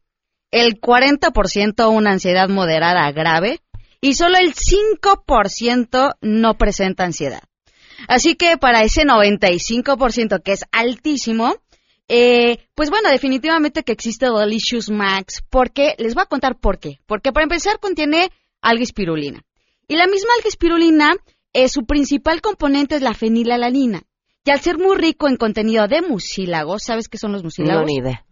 [0.51, 3.59] el 40% una ansiedad moderada grave
[3.99, 7.43] y solo el 5% no presenta ansiedad.
[8.07, 11.57] Así que para ese 95% que es altísimo,
[12.15, 16.99] eh, pues bueno, definitivamente que existe Delicious Max, porque les voy a contar por qué.
[17.07, 18.29] Porque para empezar contiene
[18.61, 19.41] alga espirulina.
[19.87, 21.15] Y la misma alga espirulina,
[21.53, 24.03] eh, su principal componente es la fenilalanina.
[24.45, 27.81] Y al ser muy rico en contenido de mucílagos, ¿sabes qué son los mucílagos?
[27.81, 28.23] No, ni idea.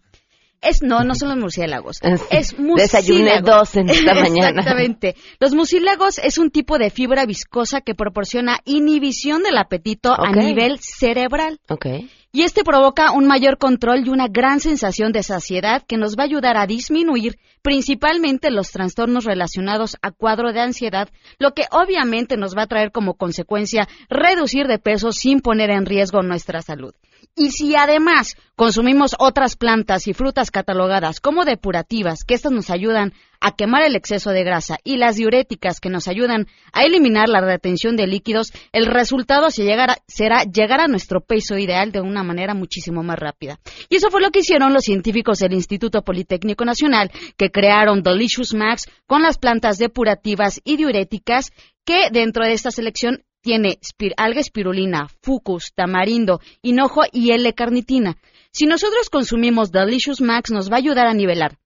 [0.62, 1.97] Es, no, no son los murciélagos.
[2.30, 2.76] Es mucílago.
[2.76, 4.60] Desayuné dos en esta mañana.
[4.60, 5.15] Exactamente.
[5.39, 10.78] Los mucílagos es un tipo de fibra viscosa que proporciona inhibición del apetito a nivel
[10.80, 11.60] cerebral.
[11.67, 11.88] Ok.
[12.34, 16.24] Y este provoca un mayor control y una gran sensación de saciedad que nos va
[16.24, 22.38] a ayudar a disminuir principalmente los trastornos relacionados a cuadro de ansiedad, lo que obviamente
[22.38, 26.93] nos va a traer como consecuencia reducir de peso sin poner en riesgo nuestra salud.
[27.36, 33.13] Y si además consumimos otras plantas y frutas catalogadas como depurativas, que estas nos ayudan
[33.39, 37.41] a quemar el exceso de grasa, y las diuréticas que nos ayudan a eliminar la
[37.41, 42.54] retención de líquidos, el resultado llegará- será llegar a nuestro peso ideal de una manera
[42.54, 43.60] muchísimo más rápida.
[43.89, 48.54] Y eso fue lo que hicieron los científicos del Instituto Politécnico Nacional, que crearon Delicious
[48.54, 51.52] Max con las plantas depurativas y diuréticas,
[51.84, 53.80] que dentro de esta selección tiene
[54.17, 58.17] alga espirulina, fucus, tamarindo, hinojo y L-carnitina.
[58.51, 61.58] Si nosotros consumimos Delicious Max, nos va a ayudar a nivelar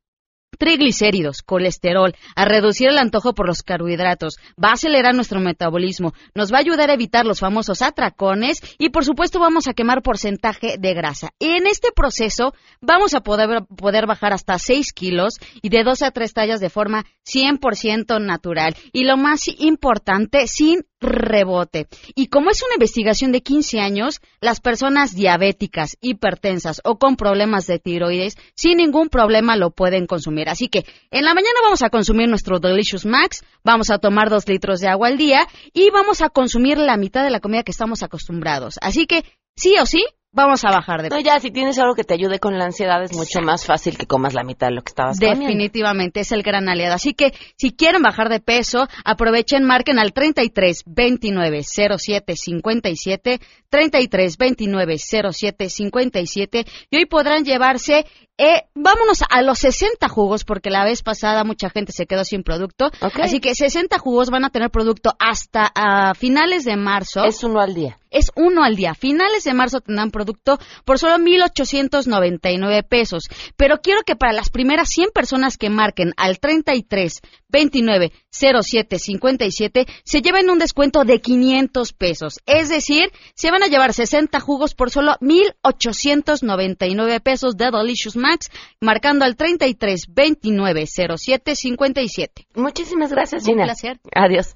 [0.58, 6.52] triglicéridos, colesterol, a reducir el antojo por los carbohidratos, va a acelerar nuestro metabolismo, nos
[6.52, 10.76] va a ayudar a evitar los famosos atracones y por supuesto vamos a quemar porcentaje
[10.80, 11.32] de grasa.
[11.40, 16.12] En este proceso vamos a poder, poder bajar hasta 6 kilos y de 2 a
[16.12, 18.76] 3 tallas de forma 100% natural.
[18.92, 21.88] Y lo más importante, sin rebote.
[22.16, 27.68] Y como es una investigación de 15 años, las personas diabéticas, hipertensas o con problemas
[27.68, 30.50] de tiroides, sin ningún problema lo pueden consumir.
[30.50, 34.48] Así que en la mañana vamos a consumir nuestro Delicious Max, vamos a tomar dos
[34.48, 37.72] litros de agua al día y vamos a consumir la mitad de la comida que
[37.72, 38.76] estamos acostumbrados.
[38.82, 39.24] Así que
[39.56, 40.04] sí o sí,
[40.36, 43.02] vamos a bajar de No, ya, si tienes algo que te ayude con la ansiedad,
[43.04, 45.46] es mucho más fácil que comas la mitad de lo que estabas comiendo.
[45.46, 46.94] Definitivamente es el gran aliado.
[46.94, 54.38] Así que si quieren bajar de peso, aprovechen, marquen al 33 29 07 57, 33
[54.38, 58.06] 29 07 57 y hoy podrán llevarse,
[58.38, 62.44] eh, vámonos a los 60 jugos porque la vez pasada mucha gente se quedó sin
[62.44, 62.92] producto.
[63.22, 67.24] Así que 60 jugos van a tener producto hasta a finales de marzo.
[67.24, 67.98] Es uno al día.
[68.16, 68.94] Es uno al día.
[68.94, 73.26] Finales de marzo tendrán producto por solo 1,899 pesos.
[73.58, 79.86] Pero quiero que para las primeras 100 personas que marquen al 33 29 07 57
[80.06, 82.40] se lleven un descuento de 500 pesos.
[82.46, 88.50] Es decir, se van a llevar 60 jugos por solo 1,899 pesos de Delicious Max,
[88.80, 92.48] marcando al 33 29 07 57.
[92.56, 93.66] Muchísimas gracias, Un Gina.
[93.66, 94.00] placer.
[94.14, 94.56] Adiós.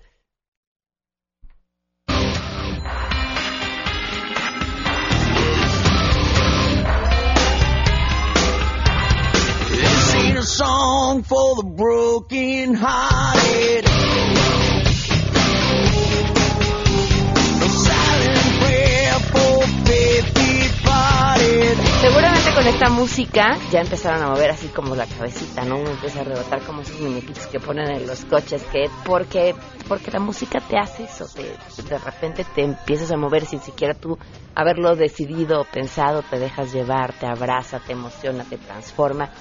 [22.02, 25.78] Seguramente con esta música ya empezaron a mover así como la cabecita, ¿no?
[25.78, 29.56] Uno empieza a rebotar como esos muñequitos que ponen en los coches, que porque
[29.88, 31.42] porque la música te hace eso, te,
[31.82, 34.20] de repente te empiezas a mover sin siquiera tú
[34.54, 39.32] haberlo decidido o pensado, te dejas llevar, te abraza, te emociona, te transforma.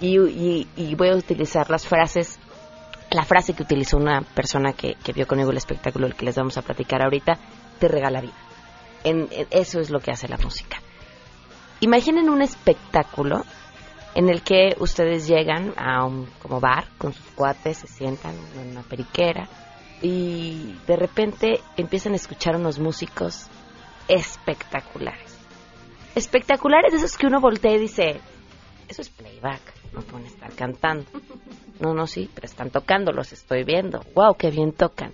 [0.00, 0.18] Y
[0.96, 2.38] voy a utilizar las frases,
[3.14, 6.58] la frase que utilizó una persona que, vio conmigo el espectáculo, el que les vamos
[6.58, 7.38] a platicar ahorita,
[7.78, 8.34] te regala vida.
[9.04, 10.78] En- eso es lo que hace la música.
[11.80, 13.44] Imaginen un espectáculo
[14.16, 18.70] en el que ustedes llegan a un como bar con sus cuates, se sientan en
[18.70, 19.48] una periquera
[20.02, 23.46] y de repente empiezan a escuchar unos músicos
[24.08, 25.38] espectaculares.
[26.14, 28.20] Espectaculares esos que uno voltea y dice,
[28.88, 29.60] eso es playback,
[29.92, 31.06] no pueden estar cantando.
[31.80, 34.00] No, no, sí, pero están tocando, los estoy viendo.
[34.14, 35.12] Wow, qué bien tocan.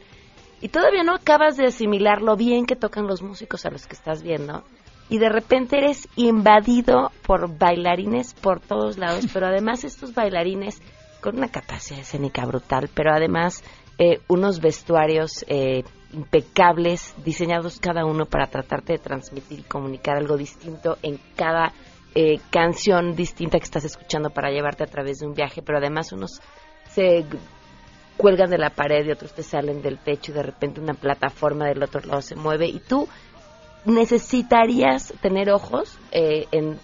[0.60, 3.94] Y todavía no acabas de asimilar lo bien que tocan los músicos a los que
[3.94, 4.62] estás viendo.
[5.08, 10.80] Y de repente eres invadido por bailarines por todos lados, pero además estos bailarines
[11.20, 13.64] con una capacidad escénica brutal, pero además
[13.98, 20.36] eh, unos vestuarios eh, impecables, diseñados cada uno para tratarte de transmitir y comunicar algo
[20.36, 21.72] distinto en cada
[22.14, 26.12] eh, canción distinta que estás escuchando para llevarte a través de un viaje, pero además
[26.12, 26.40] unos
[26.90, 27.24] se
[28.16, 31.66] cuelgan de la pared y otros te salen del techo y de repente una plataforma
[31.66, 33.08] del otro lado se mueve y tú
[33.84, 36.78] necesitarías tener ojos eh, en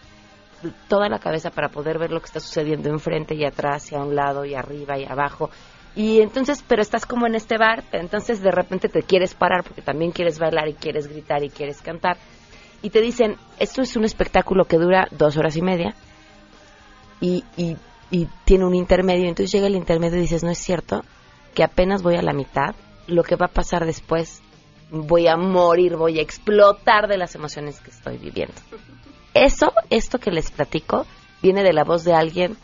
[0.88, 3.98] toda la cabeza para poder ver lo que está sucediendo enfrente y atrás y a
[3.98, 5.50] un lado y arriba y abajo.
[5.94, 9.82] Y entonces pero estás como en este bar entonces de repente te quieres parar porque
[9.82, 12.16] también quieres bailar y quieres gritar y quieres cantar
[12.82, 15.94] y te dicen esto es un espectáculo que dura dos horas y media
[17.20, 17.76] y, y,
[18.44, 21.02] tiene un intermedio entonces llega el intermedio y dices no es cierto
[21.54, 22.74] que apenas voy a la mitad
[23.06, 24.42] lo que va a pasar después
[24.90, 28.54] voy a morir, voy a explotar de las emociones que estoy viviendo.
[29.34, 31.06] Eso, esto que les platico,
[31.42, 32.56] viene de la voz de alguien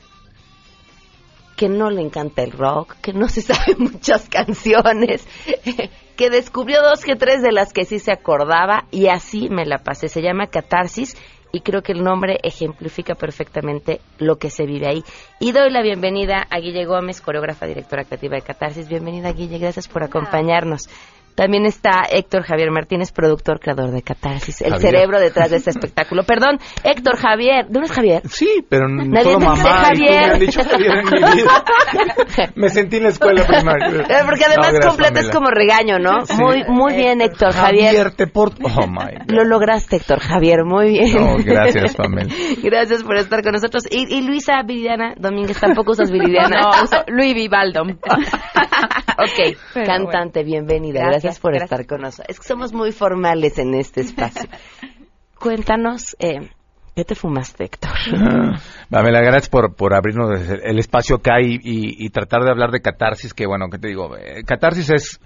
[1.57, 5.26] que no le encanta el rock, que no se sabe muchas canciones,
[6.16, 9.78] que descubrió dos que tres de las que sí se acordaba y así me la
[9.78, 10.09] pasé.
[10.09, 11.16] Se llama Catarsis
[11.53, 15.05] y creo que el nombre ejemplifica perfectamente lo que se vive ahí.
[15.38, 18.88] Y doy la bienvenida a Guille Gómez, coreógrafa, directora creativa de Catarsis.
[18.88, 20.88] Bienvenida, Guille, gracias por acompañarnos.
[21.34, 26.24] También está Héctor Javier Martínez, productor, creador de Catarsis, el cerebro detrás de este espectáculo.
[26.24, 28.22] Perdón, Héctor Javier, ¿dónde es Javier?
[28.28, 29.72] Sí, pero Nadie mamá y tú me
[30.08, 30.32] Javier.
[30.32, 31.64] han dicho Javier en mi vida.
[32.54, 33.88] me sentí en la escuela primaria.
[34.12, 35.32] Eh, Porque además No, gracias, completo es Pamela.
[35.32, 36.26] como regaño, ¿no?
[36.26, 36.34] Sí.
[36.38, 37.86] Muy muy bien, Héctor Javier.
[37.86, 38.50] Javier, te por...
[38.62, 39.30] Oh, my God.
[39.30, 41.14] Lo lograste, Héctor Javier, muy bien.
[41.14, 42.32] No, gracias, Pamela.
[42.62, 43.84] Gracias por estar con nosotros.
[43.90, 46.60] Y, y Luisa Viridiana Domínguez, tampoco usas Viridiana.
[46.62, 47.82] No, uso Louis Vivaldo.
[47.82, 51.00] ok, Pero cantante, bienvenida.
[51.04, 51.70] Gracias, Gracias, por gracias.
[51.72, 52.26] estar con nosotros.
[52.28, 54.48] Es que somos muy formales en este espacio.
[55.40, 56.50] Cuéntanos, eh,
[56.94, 57.90] ¿qué te fumaste, Héctor?
[58.16, 58.58] Ah,
[58.90, 62.70] Pamela, gracias por, por abrirnos el el espacio acá y, y- y tratar de hablar
[62.70, 64.16] de catarsis, que bueno, ¿qué te digo?
[64.16, 65.20] Eh, catarsis es,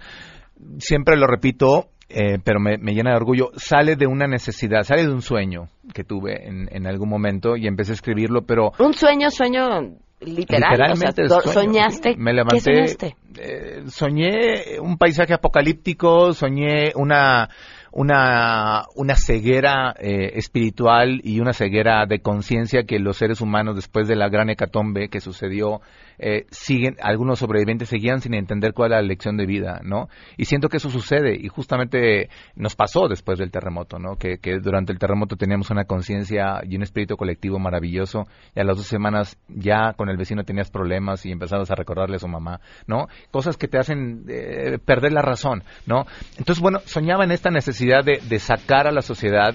[0.78, 5.02] siempre lo repito, eh, pero me, me llena de orgullo, sale de una necesidad, sale
[5.02, 8.94] de un sueño que tuve en, en algún momento y empecé a escribirlo, pero Un
[8.94, 10.70] sueño, sueño literal.
[10.72, 11.72] Literalmente o sea, el do- sueño.
[11.72, 12.16] soñaste.
[12.16, 12.60] Me ¿Qué levanté.
[12.60, 13.16] soñaste?
[13.38, 17.48] eh, soñé un paisaje apocalíptico, soñé una
[17.92, 24.06] una una ceguera eh, espiritual y una ceguera de conciencia que los seres humanos después
[24.08, 25.80] de la gran hecatombe que sucedió
[26.18, 30.08] eh, siguen algunos sobrevivientes seguían sin entender cuál era la lección de vida, ¿no?
[30.36, 34.16] Y siento que eso sucede y justamente nos pasó después del terremoto, ¿no?
[34.16, 38.64] Que, que durante el terremoto teníamos una conciencia y un espíritu colectivo maravilloso y a
[38.64, 42.28] las dos semanas ya con el vecino tenías problemas y empezabas a recordarle a su
[42.28, 43.08] mamá, ¿no?
[43.30, 46.06] Cosas que te hacen eh, perder la razón, ¿no?
[46.38, 49.54] Entonces, bueno, soñaba en esta necesidad de, de sacar a la sociedad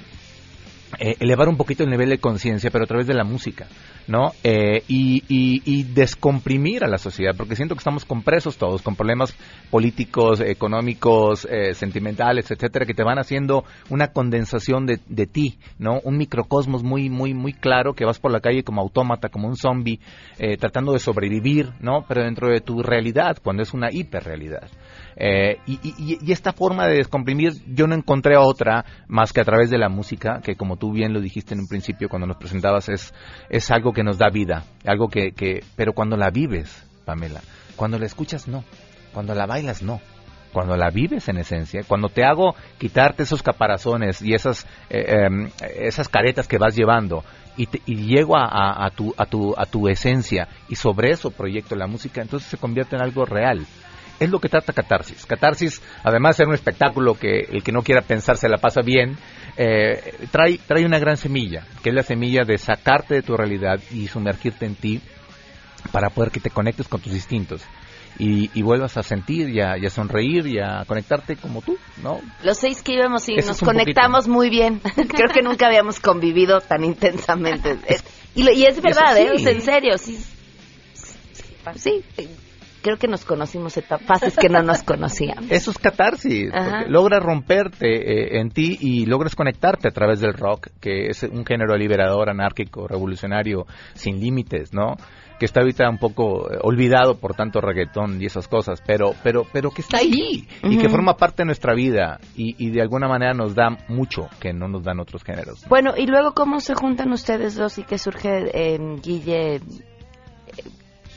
[0.99, 3.67] eh, elevar un poquito el nivel de conciencia, pero a través de la música,
[4.07, 4.31] ¿no?
[4.43, 8.95] Eh, y, y- y descomprimir a la sociedad, porque siento que estamos compresos todos, con
[8.95, 9.35] problemas
[9.69, 15.99] políticos, económicos, eh, sentimentales, etcétera, que te van haciendo una condensación de, de ti, ¿no?
[16.03, 19.55] Un microcosmos muy, muy, muy claro que vas por la calle como autómata, como un
[19.55, 19.99] zombie,
[20.39, 22.05] eh, tratando de sobrevivir, ¿no?
[22.07, 24.69] Pero dentro de tu realidad, cuando es una hiperrealidad.
[25.15, 29.45] Eh, y, y- y esta forma de descomprimir yo no encontré otra más que a
[29.45, 32.37] través de la música, que como tú bien lo dijiste en un principio cuando nos
[32.37, 33.13] presentabas, es,
[33.49, 37.41] es algo que nos da vida, algo que, que, pero cuando la vives, Pamela,
[37.75, 38.63] cuando la escuchas, no,
[39.13, 39.99] cuando la bailas, no.
[40.53, 45.49] Cuando la vives en esencia, cuando te hago quitarte esos caparazones y esas, eh, em,
[45.79, 47.23] esas caretas que vas llevando
[47.55, 51.77] y, te- y llego a, tu, a, tu, a tu esencia y sobre eso proyecto
[51.77, 53.65] la música, entonces se convierte en algo real
[54.25, 55.25] es lo que trata Catarsis.
[55.25, 58.81] Catarsis, además de ser un espectáculo que el que no quiera pensar se la pasa
[58.81, 59.17] bien,
[59.57, 63.79] eh, trae, trae una gran semilla, que es la semilla de sacarte de tu realidad
[63.91, 65.01] y sumergirte en ti
[65.91, 67.61] para poder que te conectes con tus instintos
[68.19, 71.77] y, y vuelvas a sentir y a, y a sonreír y a conectarte como tú,
[72.03, 72.19] ¿no?
[72.43, 74.79] Los seis que íbamos y Eso nos conectamos muy bien.
[75.09, 77.77] Creo que nunca habíamos convivido tan intensamente.
[77.87, 78.03] Es-
[78.35, 79.51] y, lo- y es verdad, eso ¿eh?
[79.53, 80.17] en serio, sí.
[81.75, 82.03] Sí,
[82.81, 85.45] creo que nos conocimos fases que no nos conocíamos.
[85.49, 86.51] Eso es catarsis,
[86.87, 91.45] logras romperte eh, en ti y logras conectarte a través del rock, que es un
[91.45, 94.95] género liberador, anárquico, revolucionario, sin límites, ¿no?
[95.39, 99.45] Que está ahorita un poco eh, olvidado por tanto reggaetón y esas cosas, pero, pero,
[99.51, 103.07] pero que está ahí y que forma parte de nuestra vida y, y de alguna
[103.07, 105.65] manera nos da mucho que no nos dan otros géneros.
[105.67, 109.61] Bueno, y luego, ¿cómo se juntan ustedes dos y qué surge, eh, Guille, eh,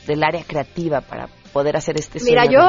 [0.07, 2.59] del área creativa para poder hacer este sueño Mira, yo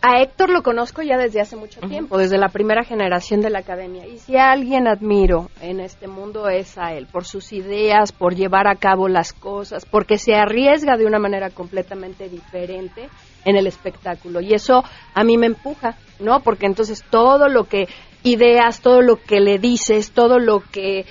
[0.00, 3.58] a Héctor lo conozco ya desde hace mucho tiempo, desde la primera generación de la
[3.58, 4.06] academia.
[4.06, 8.36] Y si a alguien admiro en este mundo es a él, por sus ideas, por
[8.36, 13.08] llevar a cabo las cosas, porque se arriesga de una manera completamente diferente
[13.44, 14.40] en el espectáculo.
[14.40, 16.38] Y eso a mí me empuja, ¿no?
[16.38, 17.88] Porque entonces todo lo que
[18.22, 21.04] ideas, todo lo que le dices, todo lo que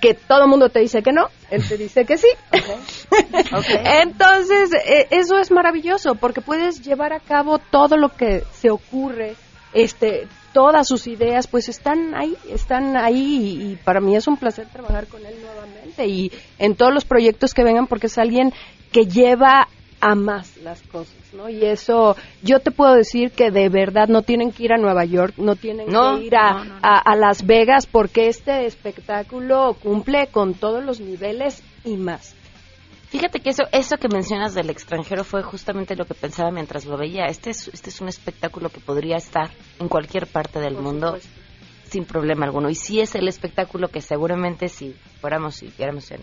[0.00, 2.28] que todo el mundo te dice que no, él te dice que sí.
[3.84, 9.36] Entonces, eh, eso es maravilloso porque puedes llevar a cabo todo lo que se ocurre,
[9.72, 14.36] este, todas sus ideas, pues están ahí, están ahí y, y para mí es un
[14.36, 18.52] placer trabajar con él nuevamente y en todos los proyectos que vengan porque es alguien
[18.92, 19.68] que lleva
[20.00, 21.48] a más las cosas, ¿no?
[21.48, 25.04] Y eso, yo te puedo decir que de verdad no tienen que ir a Nueva
[25.04, 26.80] York, no tienen No, que ir a, no, no, no.
[26.82, 32.34] a, a Las Vegas porque este espectáculo cumple con todos los niveles y más.
[33.10, 36.96] Fíjate que eso, eso que mencionas del extranjero fue justamente lo que pensaba mientras lo
[36.96, 37.24] veía.
[37.26, 41.18] Este es, este es un espectáculo que podría estar en cualquier parte del mundo
[41.90, 42.70] sin problema alguno.
[42.70, 46.20] Y sí es el espectáculo que seguramente si fuéramos, si viéramos en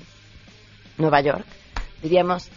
[0.97, 1.45] Nueva York,
[2.01, 2.49] diríamos,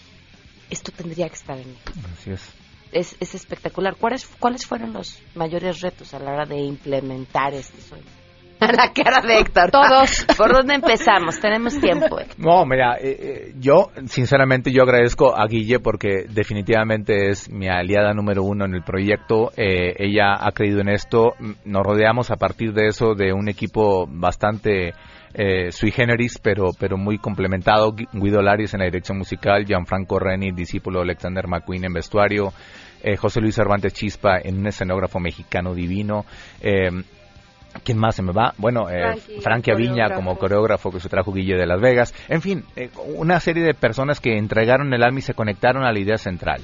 [0.70, 1.92] esto tendría que estar en México.
[2.12, 2.54] Así es.
[2.92, 3.96] Es, es espectacular.
[3.96, 8.20] ¿Cuáles, ¿Cuáles fueron los mayores retos a la hora de implementar este sueño?
[8.60, 9.70] la cara de Héctor.
[9.70, 10.26] Todos.
[10.36, 11.40] ¿Por dónde empezamos?
[11.40, 12.18] Tenemos tiempo.
[12.36, 18.12] No, mira, eh, eh, yo sinceramente yo agradezco a Guille porque definitivamente es mi aliada
[18.12, 19.50] número uno en el proyecto.
[19.56, 21.32] Eh, ella ha creído en esto.
[21.64, 24.92] Nos rodeamos a partir de eso de un equipo bastante
[25.70, 27.94] sui generis, pero, pero muy complementado.
[28.12, 32.52] Guido Laris en la dirección musical, Gianfranco Reni, discípulo Alexander McQueen en vestuario.
[33.18, 36.26] José Luis Cervantes Chispa en un escenógrafo mexicano divino.
[37.84, 38.52] ¿Quién más se me va?
[38.58, 42.14] Bueno, eh, Frankie, Aviña como coreógrafo que se trajo Guille de Las Vegas.
[42.28, 45.92] En fin, eh, una serie de personas que entregaron el alma y se conectaron a
[45.92, 46.62] la idea central.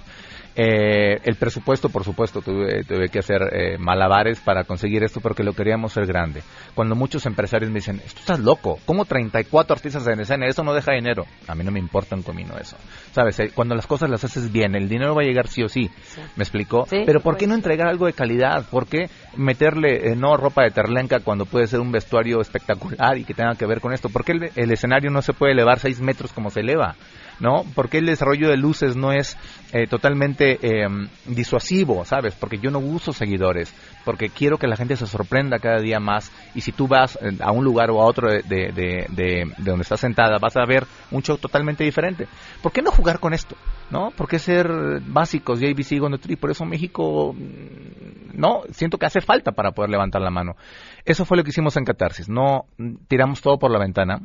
[0.58, 5.52] Eh, el presupuesto, por supuesto, tuve, que hacer eh, malabares para conseguir esto porque lo
[5.52, 6.42] queríamos ser grande.
[6.74, 10.46] Cuando muchos empresarios me dicen, esto estás loco, ¿cómo 34 artistas en escena?
[10.46, 11.26] Eso no deja dinero.
[11.46, 12.78] A mí no me importa un comino eso.
[13.12, 13.38] ¿Sabes?
[13.40, 15.90] Eh, cuando las cosas las haces bien, el dinero va a llegar sí o sí.
[16.36, 16.86] ¿Me explicó?
[16.88, 18.64] Pero ¿por qué no entregar algo de calidad?
[18.70, 23.34] ¿Por qué meterle no ropa de terlenca cuando puede ser un vestuario espectacular y que
[23.34, 24.08] tenga que ver con esto?
[24.08, 26.96] ¿Por qué el, el escenario no se puede elevar 6 metros como se eleva?
[27.40, 27.64] ¿No?
[27.74, 29.36] Porque el desarrollo de luces no es
[29.72, 30.86] eh, totalmente eh,
[31.26, 32.34] disuasivo, ¿sabes?
[32.34, 33.74] Porque yo no uso seguidores,
[34.04, 37.36] porque quiero que la gente se sorprenda cada día más y si tú vas eh,
[37.40, 40.86] a un lugar o a otro de, de, de, donde estás sentada vas a ver
[41.10, 42.26] un show totalmente diferente.
[42.62, 43.56] ¿Por qué no jugar con esto?
[43.90, 44.10] ¿No?
[44.10, 44.68] ¿Por qué ser
[45.06, 45.92] básicos ABC
[46.28, 50.56] y por eso México mm, no siento que hace falta para poder levantar la mano.
[51.04, 52.28] Eso fue lo que hicimos en Catarsis.
[52.28, 54.20] No mm, tiramos todo por la ventana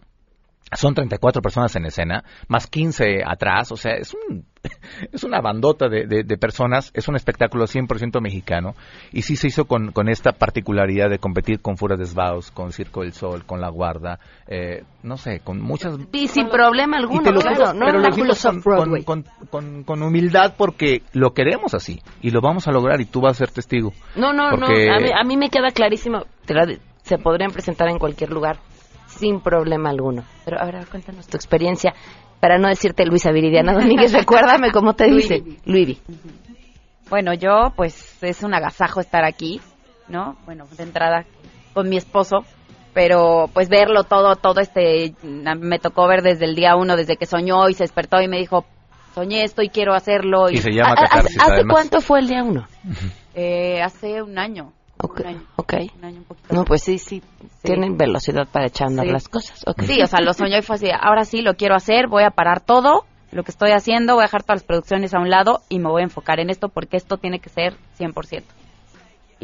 [0.73, 4.45] son 34 personas en escena, más 15 atrás, o sea, es un
[5.11, 8.75] es una bandota de, de, personas, es un espectáculo 100% mexicano
[9.11, 13.01] y sí se hizo con, con, esta particularidad de competir con Fura Desvaos, con Circo
[13.01, 15.97] del Sol, con La Guarda, eh, no sé, con muchas...
[16.11, 21.73] Y sin problema alguno, claro, no pero lo con, con, con, humildad porque lo queremos
[21.73, 23.93] así y lo vamos a lograr y tú vas a ser testigo.
[24.15, 26.25] No, no, no, a mí, a mí me queda clarísimo,
[27.03, 28.59] se podrían presentar en cualquier lugar
[29.21, 30.23] sin problema alguno.
[30.43, 31.93] Pero ahora cuéntanos tu experiencia,
[32.39, 36.01] para no decirte Luisa Viridiana Domínguez, recuérdame cómo te dice, Luigi.
[37.09, 39.61] Bueno, yo pues es un agasajo estar aquí,
[40.07, 40.37] ¿no?
[40.45, 41.25] Bueno, de entrada
[41.73, 42.39] con mi esposo,
[42.93, 47.25] pero pues verlo todo, todo este, me tocó ver desde el día uno, desde que
[47.25, 48.65] soñó y se despertó y me dijo,
[49.13, 50.49] soñé esto y quiero hacerlo.
[50.49, 52.65] Y, se llama ¿Hace cuánto fue el día uno?
[53.35, 54.73] Eh, hace un año.
[55.55, 55.73] Ok,
[56.49, 57.21] no, pues sí, sí,
[57.61, 59.63] tienen velocidad para echar andar las cosas.
[59.85, 62.31] Sí, o sea, lo soñó y fue así, ahora sí lo quiero hacer, voy a
[62.31, 65.61] parar todo lo que estoy haciendo, voy a dejar todas las producciones a un lado
[65.69, 68.43] y me voy a enfocar en esto porque esto tiene que ser 100%.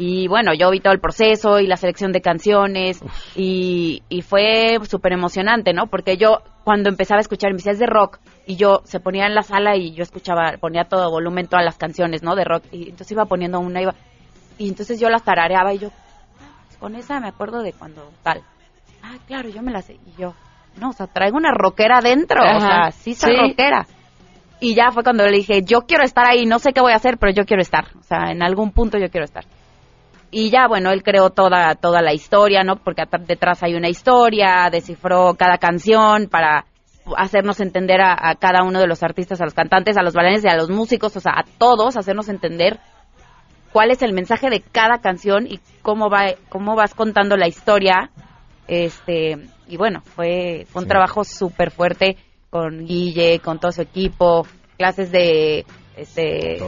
[0.00, 3.00] Y bueno, yo vi todo el proceso y la selección de canciones
[3.34, 5.88] y, y, fue súper emocionante, ¿no?
[5.88, 9.42] Porque yo cuando empezaba a escuchar mis de rock y yo se ponía en la
[9.42, 12.36] sala y yo escuchaba, ponía todo volumen, todas las canciones, ¿no?
[12.36, 13.96] De rock y entonces iba poniendo una, iba,
[14.58, 15.90] y entonces yo las tarareaba y yo,
[16.80, 18.42] con esa me acuerdo de cuando tal.
[19.02, 19.94] Ah, claro, yo me la sé.
[19.94, 20.34] Y yo,
[20.76, 22.40] no, o sea, traigo una rockera adentro.
[22.42, 23.86] O sea, sí soy rockera.
[24.60, 26.96] Y ya fue cuando le dije, yo quiero estar ahí, no sé qué voy a
[26.96, 27.86] hacer, pero yo quiero estar.
[27.98, 29.44] O sea, en algún punto yo quiero estar.
[30.30, 32.76] Y ya, bueno, él creó toda, toda la historia, ¿no?
[32.76, 36.64] Porque detrás hay una historia, descifró cada canción para
[37.16, 40.44] hacernos entender a, a, cada uno de los artistas, a los cantantes, a los bailarines
[40.44, 42.78] y a los músicos, o sea, a todos, hacernos entender
[43.72, 48.10] cuál es el mensaje de cada canción y cómo va cómo vas contando la historia.
[48.66, 52.16] Este y bueno fue, un trabajo súper fuerte
[52.50, 54.46] con Guille con todo su equipo
[54.76, 55.64] clases de
[55.96, 56.58] este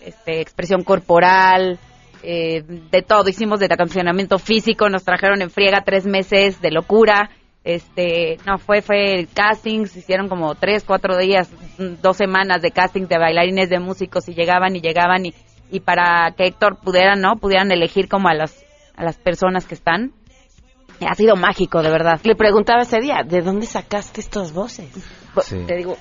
[0.00, 1.78] este expresión corporal
[2.22, 3.28] eh, de todo.
[3.28, 7.30] Hicimos de acondicionamiento físico nos trajeron en friega tres meses de locura.
[7.64, 11.50] Este no fue fue castings hicieron como tres cuatro días
[12.00, 15.34] dos semanas de casting de bailarines de músicos y llegaban y llegaban y
[15.70, 17.36] y para que Héctor pudiera, ¿no?
[17.36, 18.64] Pudieran elegir como a las,
[18.96, 20.12] a las personas que están.
[21.00, 22.20] Ha sido mágico, de verdad.
[22.24, 24.90] Le preguntaba ese día, ¿de dónde sacaste estas voces?
[25.48, 25.96] Te digo,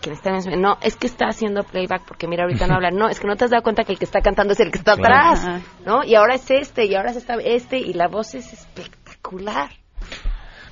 [0.00, 2.90] ¿quién está en No, es que está haciendo playback porque mira, ahorita no habla.
[2.90, 4.70] No, es que no te has dado cuenta que el que está cantando es el
[4.70, 5.46] que está atrás,
[5.84, 6.02] ¿no?
[6.02, 9.68] Y ahora es este, y ahora es este, y la voz es espectacular.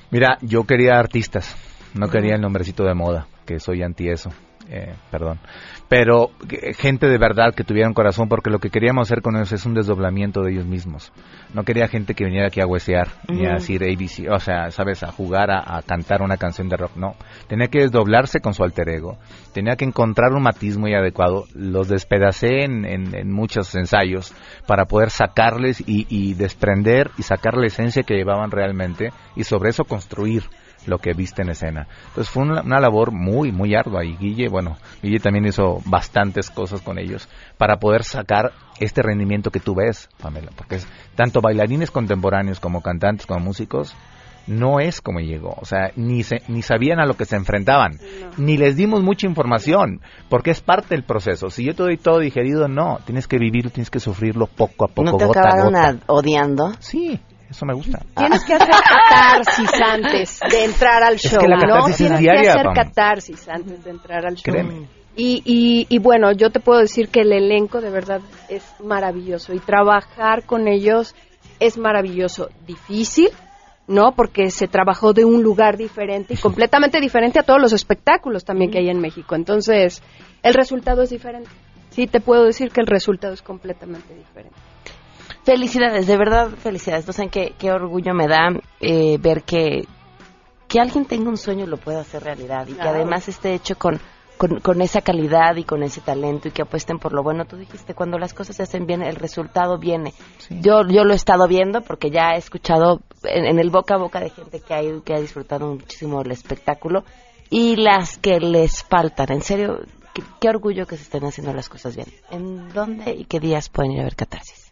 [0.09, 1.55] Mira, yo quería artistas,
[1.93, 4.31] no quería el nombrecito de moda, que soy anti eso.
[4.69, 5.39] Eh, perdón
[5.89, 6.31] pero
[6.77, 9.65] gente de verdad que tuviera un corazón, porque lo que queríamos hacer con ellos es
[9.65, 11.13] un desdoblamiento de ellos mismos.
[11.53, 15.03] No quería gente que viniera aquí a huesear, ni a decir ABC, o sea, sabes,
[15.03, 17.15] a jugar, a, cantar una canción de rock, no.
[17.47, 19.17] Tenía que desdoblarse con su alter ego,
[19.53, 21.45] tenía que encontrar un matiz muy adecuado.
[21.53, 24.33] Los despedacé en, en, muchos ensayos
[24.67, 29.69] para poder sacarles y, y desprender y sacar la esencia que llevaban realmente y sobre
[29.69, 30.43] eso construir
[30.87, 31.87] lo que viste en escena.
[32.07, 36.49] Entonces fue una, una, labor muy, muy ardua y Guille, bueno, Guille también hizo bastantes
[36.49, 37.27] cosas con ellos
[37.57, 42.81] para poder sacar este rendimiento que tú ves, Pamela, porque es, tanto bailarines contemporáneos como
[42.81, 43.95] cantantes como músicos
[44.47, 45.55] no es como llegó.
[45.59, 47.99] O sea, ni, se, ni sabían a lo que se enfrentaban,
[48.37, 51.49] ni les dimos mucha información, porque es parte del proceso.
[51.49, 52.99] Si yo te doy todo digerido, no.
[53.05, 55.97] Tienes que vivirlo, tienes que sufrirlo poco a poco, ¿No te gota acabaron gota.
[56.07, 56.71] odiando?
[56.79, 57.19] Sí,
[57.49, 57.99] eso me gusta.
[58.15, 58.69] Tienes que hacer
[59.09, 61.61] catarsis antes de entrar al show, que la ¿no?
[61.61, 64.53] catarsis es Tienes diaria, que hacer catarsis antes de entrar al show.
[64.53, 64.87] Créeme.
[65.15, 69.53] Y, y, y bueno, yo te puedo decir que el elenco de verdad es maravilloso
[69.53, 71.15] y trabajar con ellos
[71.59, 72.49] es maravilloso.
[72.67, 73.29] Difícil,
[73.87, 74.11] ¿no?
[74.11, 78.69] Porque se trabajó de un lugar diferente y completamente diferente a todos los espectáculos también
[78.69, 79.33] que hay en México.
[79.33, 80.03] Entonces,
[80.43, 81.49] el resultado es diferente.
[81.89, 84.55] Sí, te puedo decir que el resultado es completamente diferente.
[85.47, 87.07] Felicidades, de verdad, felicidades.
[87.07, 88.49] No saben qué, qué orgullo me da
[88.81, 89.87] eh, ver que,
[90.67, 93.77] que alguien tenga un sueño y lo pueda hacer realidad y que además esté hecho
[93.77, 93.97] con,
[94.37, 97.45] con, con esa calidad y con ese talento y que apuesten por lo bueno.
[97.45, 100.13] Tú dijiste, cuando las cosas se hacen bien, el resultado viene.
[100.49, 103.99] Yo, yo lo he estado viendo porque ya he escuchado en, en el boca a
[103.99, 107.05] boca de gente que ha ido y que ha disfrutado muchísimo el espectáculo
[107.49, 109.31] y las que les faltan.
[109.31, 109.79] En serio,
[110.13, 112.09] qué, qué orgullo que se estén haciendo las cosas bien.
[112.31, 114.66] ¿En dónde y qué días pueden ir a ver Catarsis?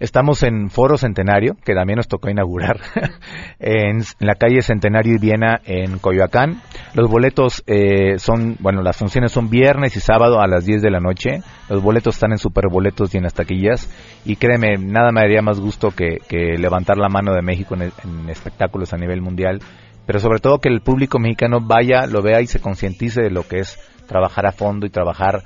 [0.00, 2.78] Estamos en Foro Centenario, que también nos tocó inaugurar,
[3.58, 6.62] en la calle Centenario y Viena, en Coyoacán.
[6.94, 10.90] Los boletos eh, son, bueno, las funciones son viernes y sábado a las 10 de
[10.92, 11.40] la noche.
[11.68, 13.90] Los boletos están en Superboletos y en las taquillas.
[14.24, 17.82] Y créeme, nada me daría más gusto que, que levantar la mano de México en,
[17.82, 19.58] en espectáculos a nivel mundial.
[20.06, 23.42] Pero sobre todo que el público mexicano vaya, lo vea y se concientice de lo
[23.42, 23.76] que es
[24.06, 25.42] trabajar a fondo y trabajar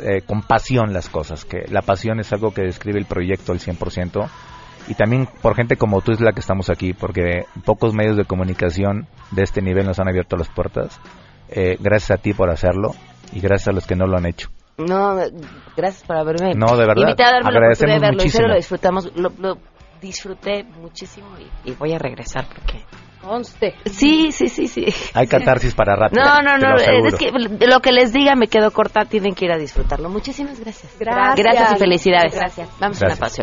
[0.00, 3.58] eh, con pasión las cosas, que la pasión es algo que describe el proyecto al
[3.58, 4.28] 100%.
[4.88, 8.24] Y también por gente como tú es la que estamos aquí, porque pocos medios de
[8.24, 11.00] comunicación de este nivel nos han abierto las puertas.
[11.48, 12.90] Eh, gracias a ti por hacerlo
[13.32, 14.48] y gracias a los que no lo han hecho.
[14.78, 15.16] No,
[15.76, 18.16] gracias por haberme No, de verdad, invitado a darme la oportunidad de agradecemos verlo.
[18.16, 18.48] Muchísimo.
[18.48, 19.58] lo disfrutamos, lo, lo
[20.00, 22.84] disfruté muchísimo y, y voy a regresar porque...
[23.22, 23.74] Conste.
[23.86, 24.86] Sí, sí, sí, sí.
[25.14, 26.16] Hay catarsis para rato.
[26.16, 29.52] No, no, no, es que lo que les diga me quedo corta, tienen que ir
[29.52, 30.08] a disfrutarlo.
[30.08, 30.92] Muchísimas gracias.
[30.98, 31.36] Gracias.
[31.36, 32.34] Gracias y felicidades.
[32.34, 32.68] Gracias.
[32.80, 33.18] Vamos a una Gracias.
[33.18, 33.42] pausa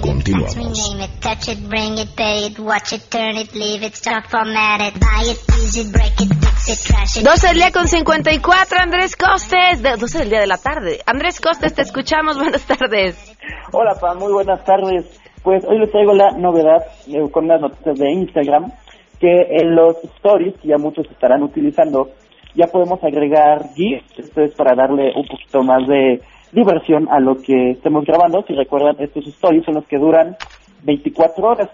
[0.00, 0.56] Continuamos.
[0.56, 4.26] Name it, touch it, bring it, pay it, watch it, turn it, leave it, start
[4.28, 7.24] format it, buy it, use it, break it, fix it, trash it.
[7.24, 9.82] 12 del día con 54, Andrés Costes.
[9.82, 11.00] De, 12 del día de la tarde.
[11.06, 12.36] Andrés Costes, te escuchamos.
[12.42, 13.36] Buenas tardes.
[13.72, 15.20] Hola, Pam, muy buenas tardes.
[15.42, 18.72] Pues hoy les traigo la novedad eh, con unas noticias de Instagram
[19.20, 22.10] que en los stories, que ya muchos estarán utilizando,
[22.54, 24.18] ya podemos agregar GIFs.
[24.18, 26.20] Esto es para darle un poquito más de
[26.52, 28.44] diversión a lo que estemos grabando.
[28.46, 30.36] Si recuerdan, estos stories son los que duran
[30.84, 31.70] 24 horas.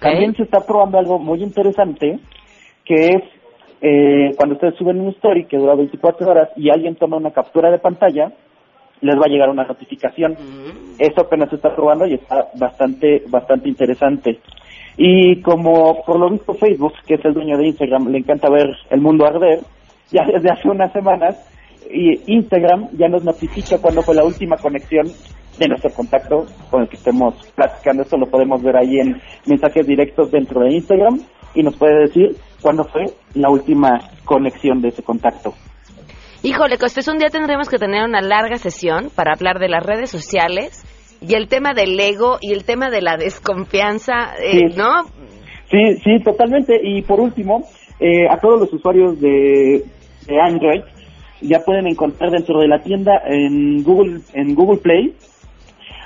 [0.00, 2.18] También se está probando algo muy interesante,
[2.84, 3.22] que es
[3.80, 7.68] eh, cuando ustedes suben un story que dura 24 horas y alguien toma una captura
[7.70, 8.32] de pantalla,
[9.00, 10.36] les va a llegar una notificación.
[10.98, 14.38] Esto apenas se está probando y está bastante, bastante interesante.
[14.96, 18.68] Y como por lo visto Facebook, que es el dueño de Instagram, le encanta ver
[18.90, 19.60] el mundo arder,
[20.12, 21.36] ya desde hace unas semanas,
[22.26, 25.06] Instagram ya nos notifica cuándo fue la última conexión
[25.58, 28.02] de nuestro contacto con el que estemos platicando.
[28.02, 31.20] Esto lo podemos ver ahí en mensajes directos dentro de Instagram
[31.54, 33.04] y nos puede decir cuándo fue
[33.34, 35.52] la última conexión de ese contacto.
[36.42, 40.10] Híjole, Costes, un día tendremos que tener una larga sesión para hablar de las redes
[40.10, 40.84] sociales
[41.20, 44.76] y el tema del ego y el tema de la desconfianza, eh, Sí.
[44.76, 45.04] ¿no?
[45.70, 46.74] Sí, sí, totalmente.
[46.82, 47.62] Y por último,
[48.00, 49.84] eh, a todos los usuarios de,
[50.26, 50.82] de Android
[51.42, 55.14] ya pueden encontrar dentro de la tienda en Google en Google Play.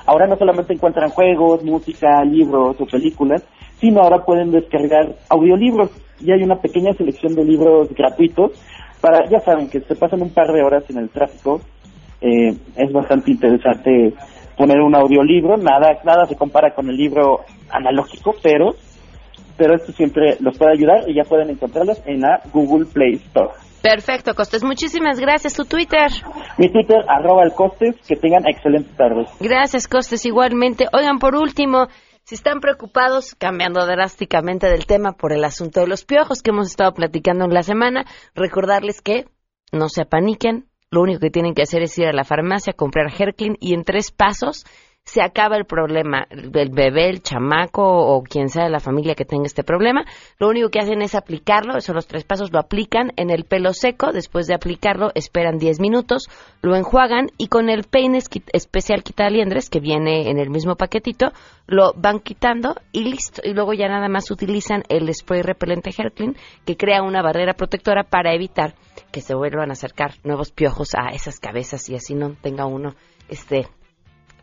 [0.06, 3.44] Ahora no solamente encuentran juegos, música, libros o películas,
[3.78, 5.90] sino ahora pueden descargar audiolibros.
[6.20, 8.52] Y hay una pequeña selección de libros gratuitos
[9.00, 11.60] para, ya saben, que se pasan un par de horas en el tráfico.
[12.20, 14.14] Eh, es bastante interesante
[14.56, 15.56] poner un audiolibro.
[15.56, 18.74] Nada, nada se compara con el libro analógico, pero
[19.56, 23.50] pero esto siempre los puede ayudar y ya pueden encontrarlos en la Google Play Store.
[23.86, 24.64] Perfecto, Costes.
[24.64, 25.54] Muchísimas gracias.
[25.54, 26.10] Tu Twitter.
[26.58, 27.94] Mi Twitter, arroba el Costes.
[28.06, 29.28] Que tengan excelentes tardes.
[29.38, 30.26] Gracias, Costes.
[30.26, 30.86] Igualmente.
[30.92, 31.86] Oigan, por último,
[32.24, 36.66] si están preocupados, cambiando drásticamente del tema por el asunto de los piojos que hemos
[36.66, 39.26] estado platicando en la semana, recordarles que
[39.70, 40.66] no se apaniquen.
[40.90, 43.84] Lo único que tienen que hacer es ir a la farmacia, comprar Herklin y en
[43.84, 44.64] tres pasos
[45.06, 46.26] se acaba el problema.
[46.30, 50.04] El bebé, el chamaco o quien sea de la familia que tenga este problema,
[50.38, 53.72] lo único que hacen es aplicarlo, esos los tres pasos, lo aplican en el pelo
[53.72, 56.28] seco, después de aplicarlo esperan 10 minutos,
[56.60, 58.18] lo enjuagan y con el peine
[58.52, 61.32] especial quitaliendres que viene en el mismo paquetito,
[61.68, 63.42] lo van quitando y listo.
[63.44, 68.02] Y luego ya nada más utilizan el spray repelente Herklin que crea una barrera protectora
[68.02, 68.74] para evitar
[69.12, 72.96] que se vuelvan a acercar nuevos piojos a esas cabezas y así no tenga uno
[73.28, 73.68] este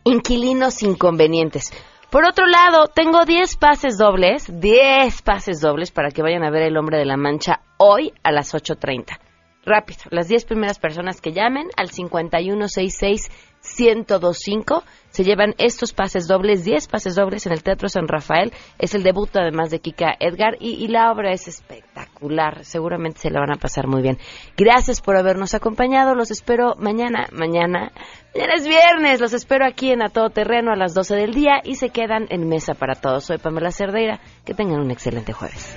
[0.04, 1.72] inquilinos inconvenientes.
[2.10, 6.62] Por otro lado, tengo 10 pases dobles, 10 pases dobles para que vayan a ver
[6.62, 9.18] El Hombre de la Mancha hoy a las 8.30.
[9.66, 13.30] Rápido, las 10 primeras personas que llamen al 5166
[13.64, 18.52] 1025 se llevan estos pases dobles, 10 pases dobles en el Teatro San Rafael.
[18.78, 22.64] Es el debut además de Kika Edgar y, la obra es espectacular.
[22.64, 24.18] Seguramente se la van a pasar muy bien.
[24.56, 26.14] Gracias por habernos acompañado.
[26.14, 27.92] Los espero mañana, mañana.
[28.34, 29.20] Mañana es viernes.
[29.20, 32.26] Los espero aquí en A Todo Terreno a las 12 del día y se quedan
[32.30, 33.26] en Mesa para Todos.
[33.26, 34.20] Soy Pamela Cerdeira.
[34.44, 35.76] Que tengan un excelente jueves.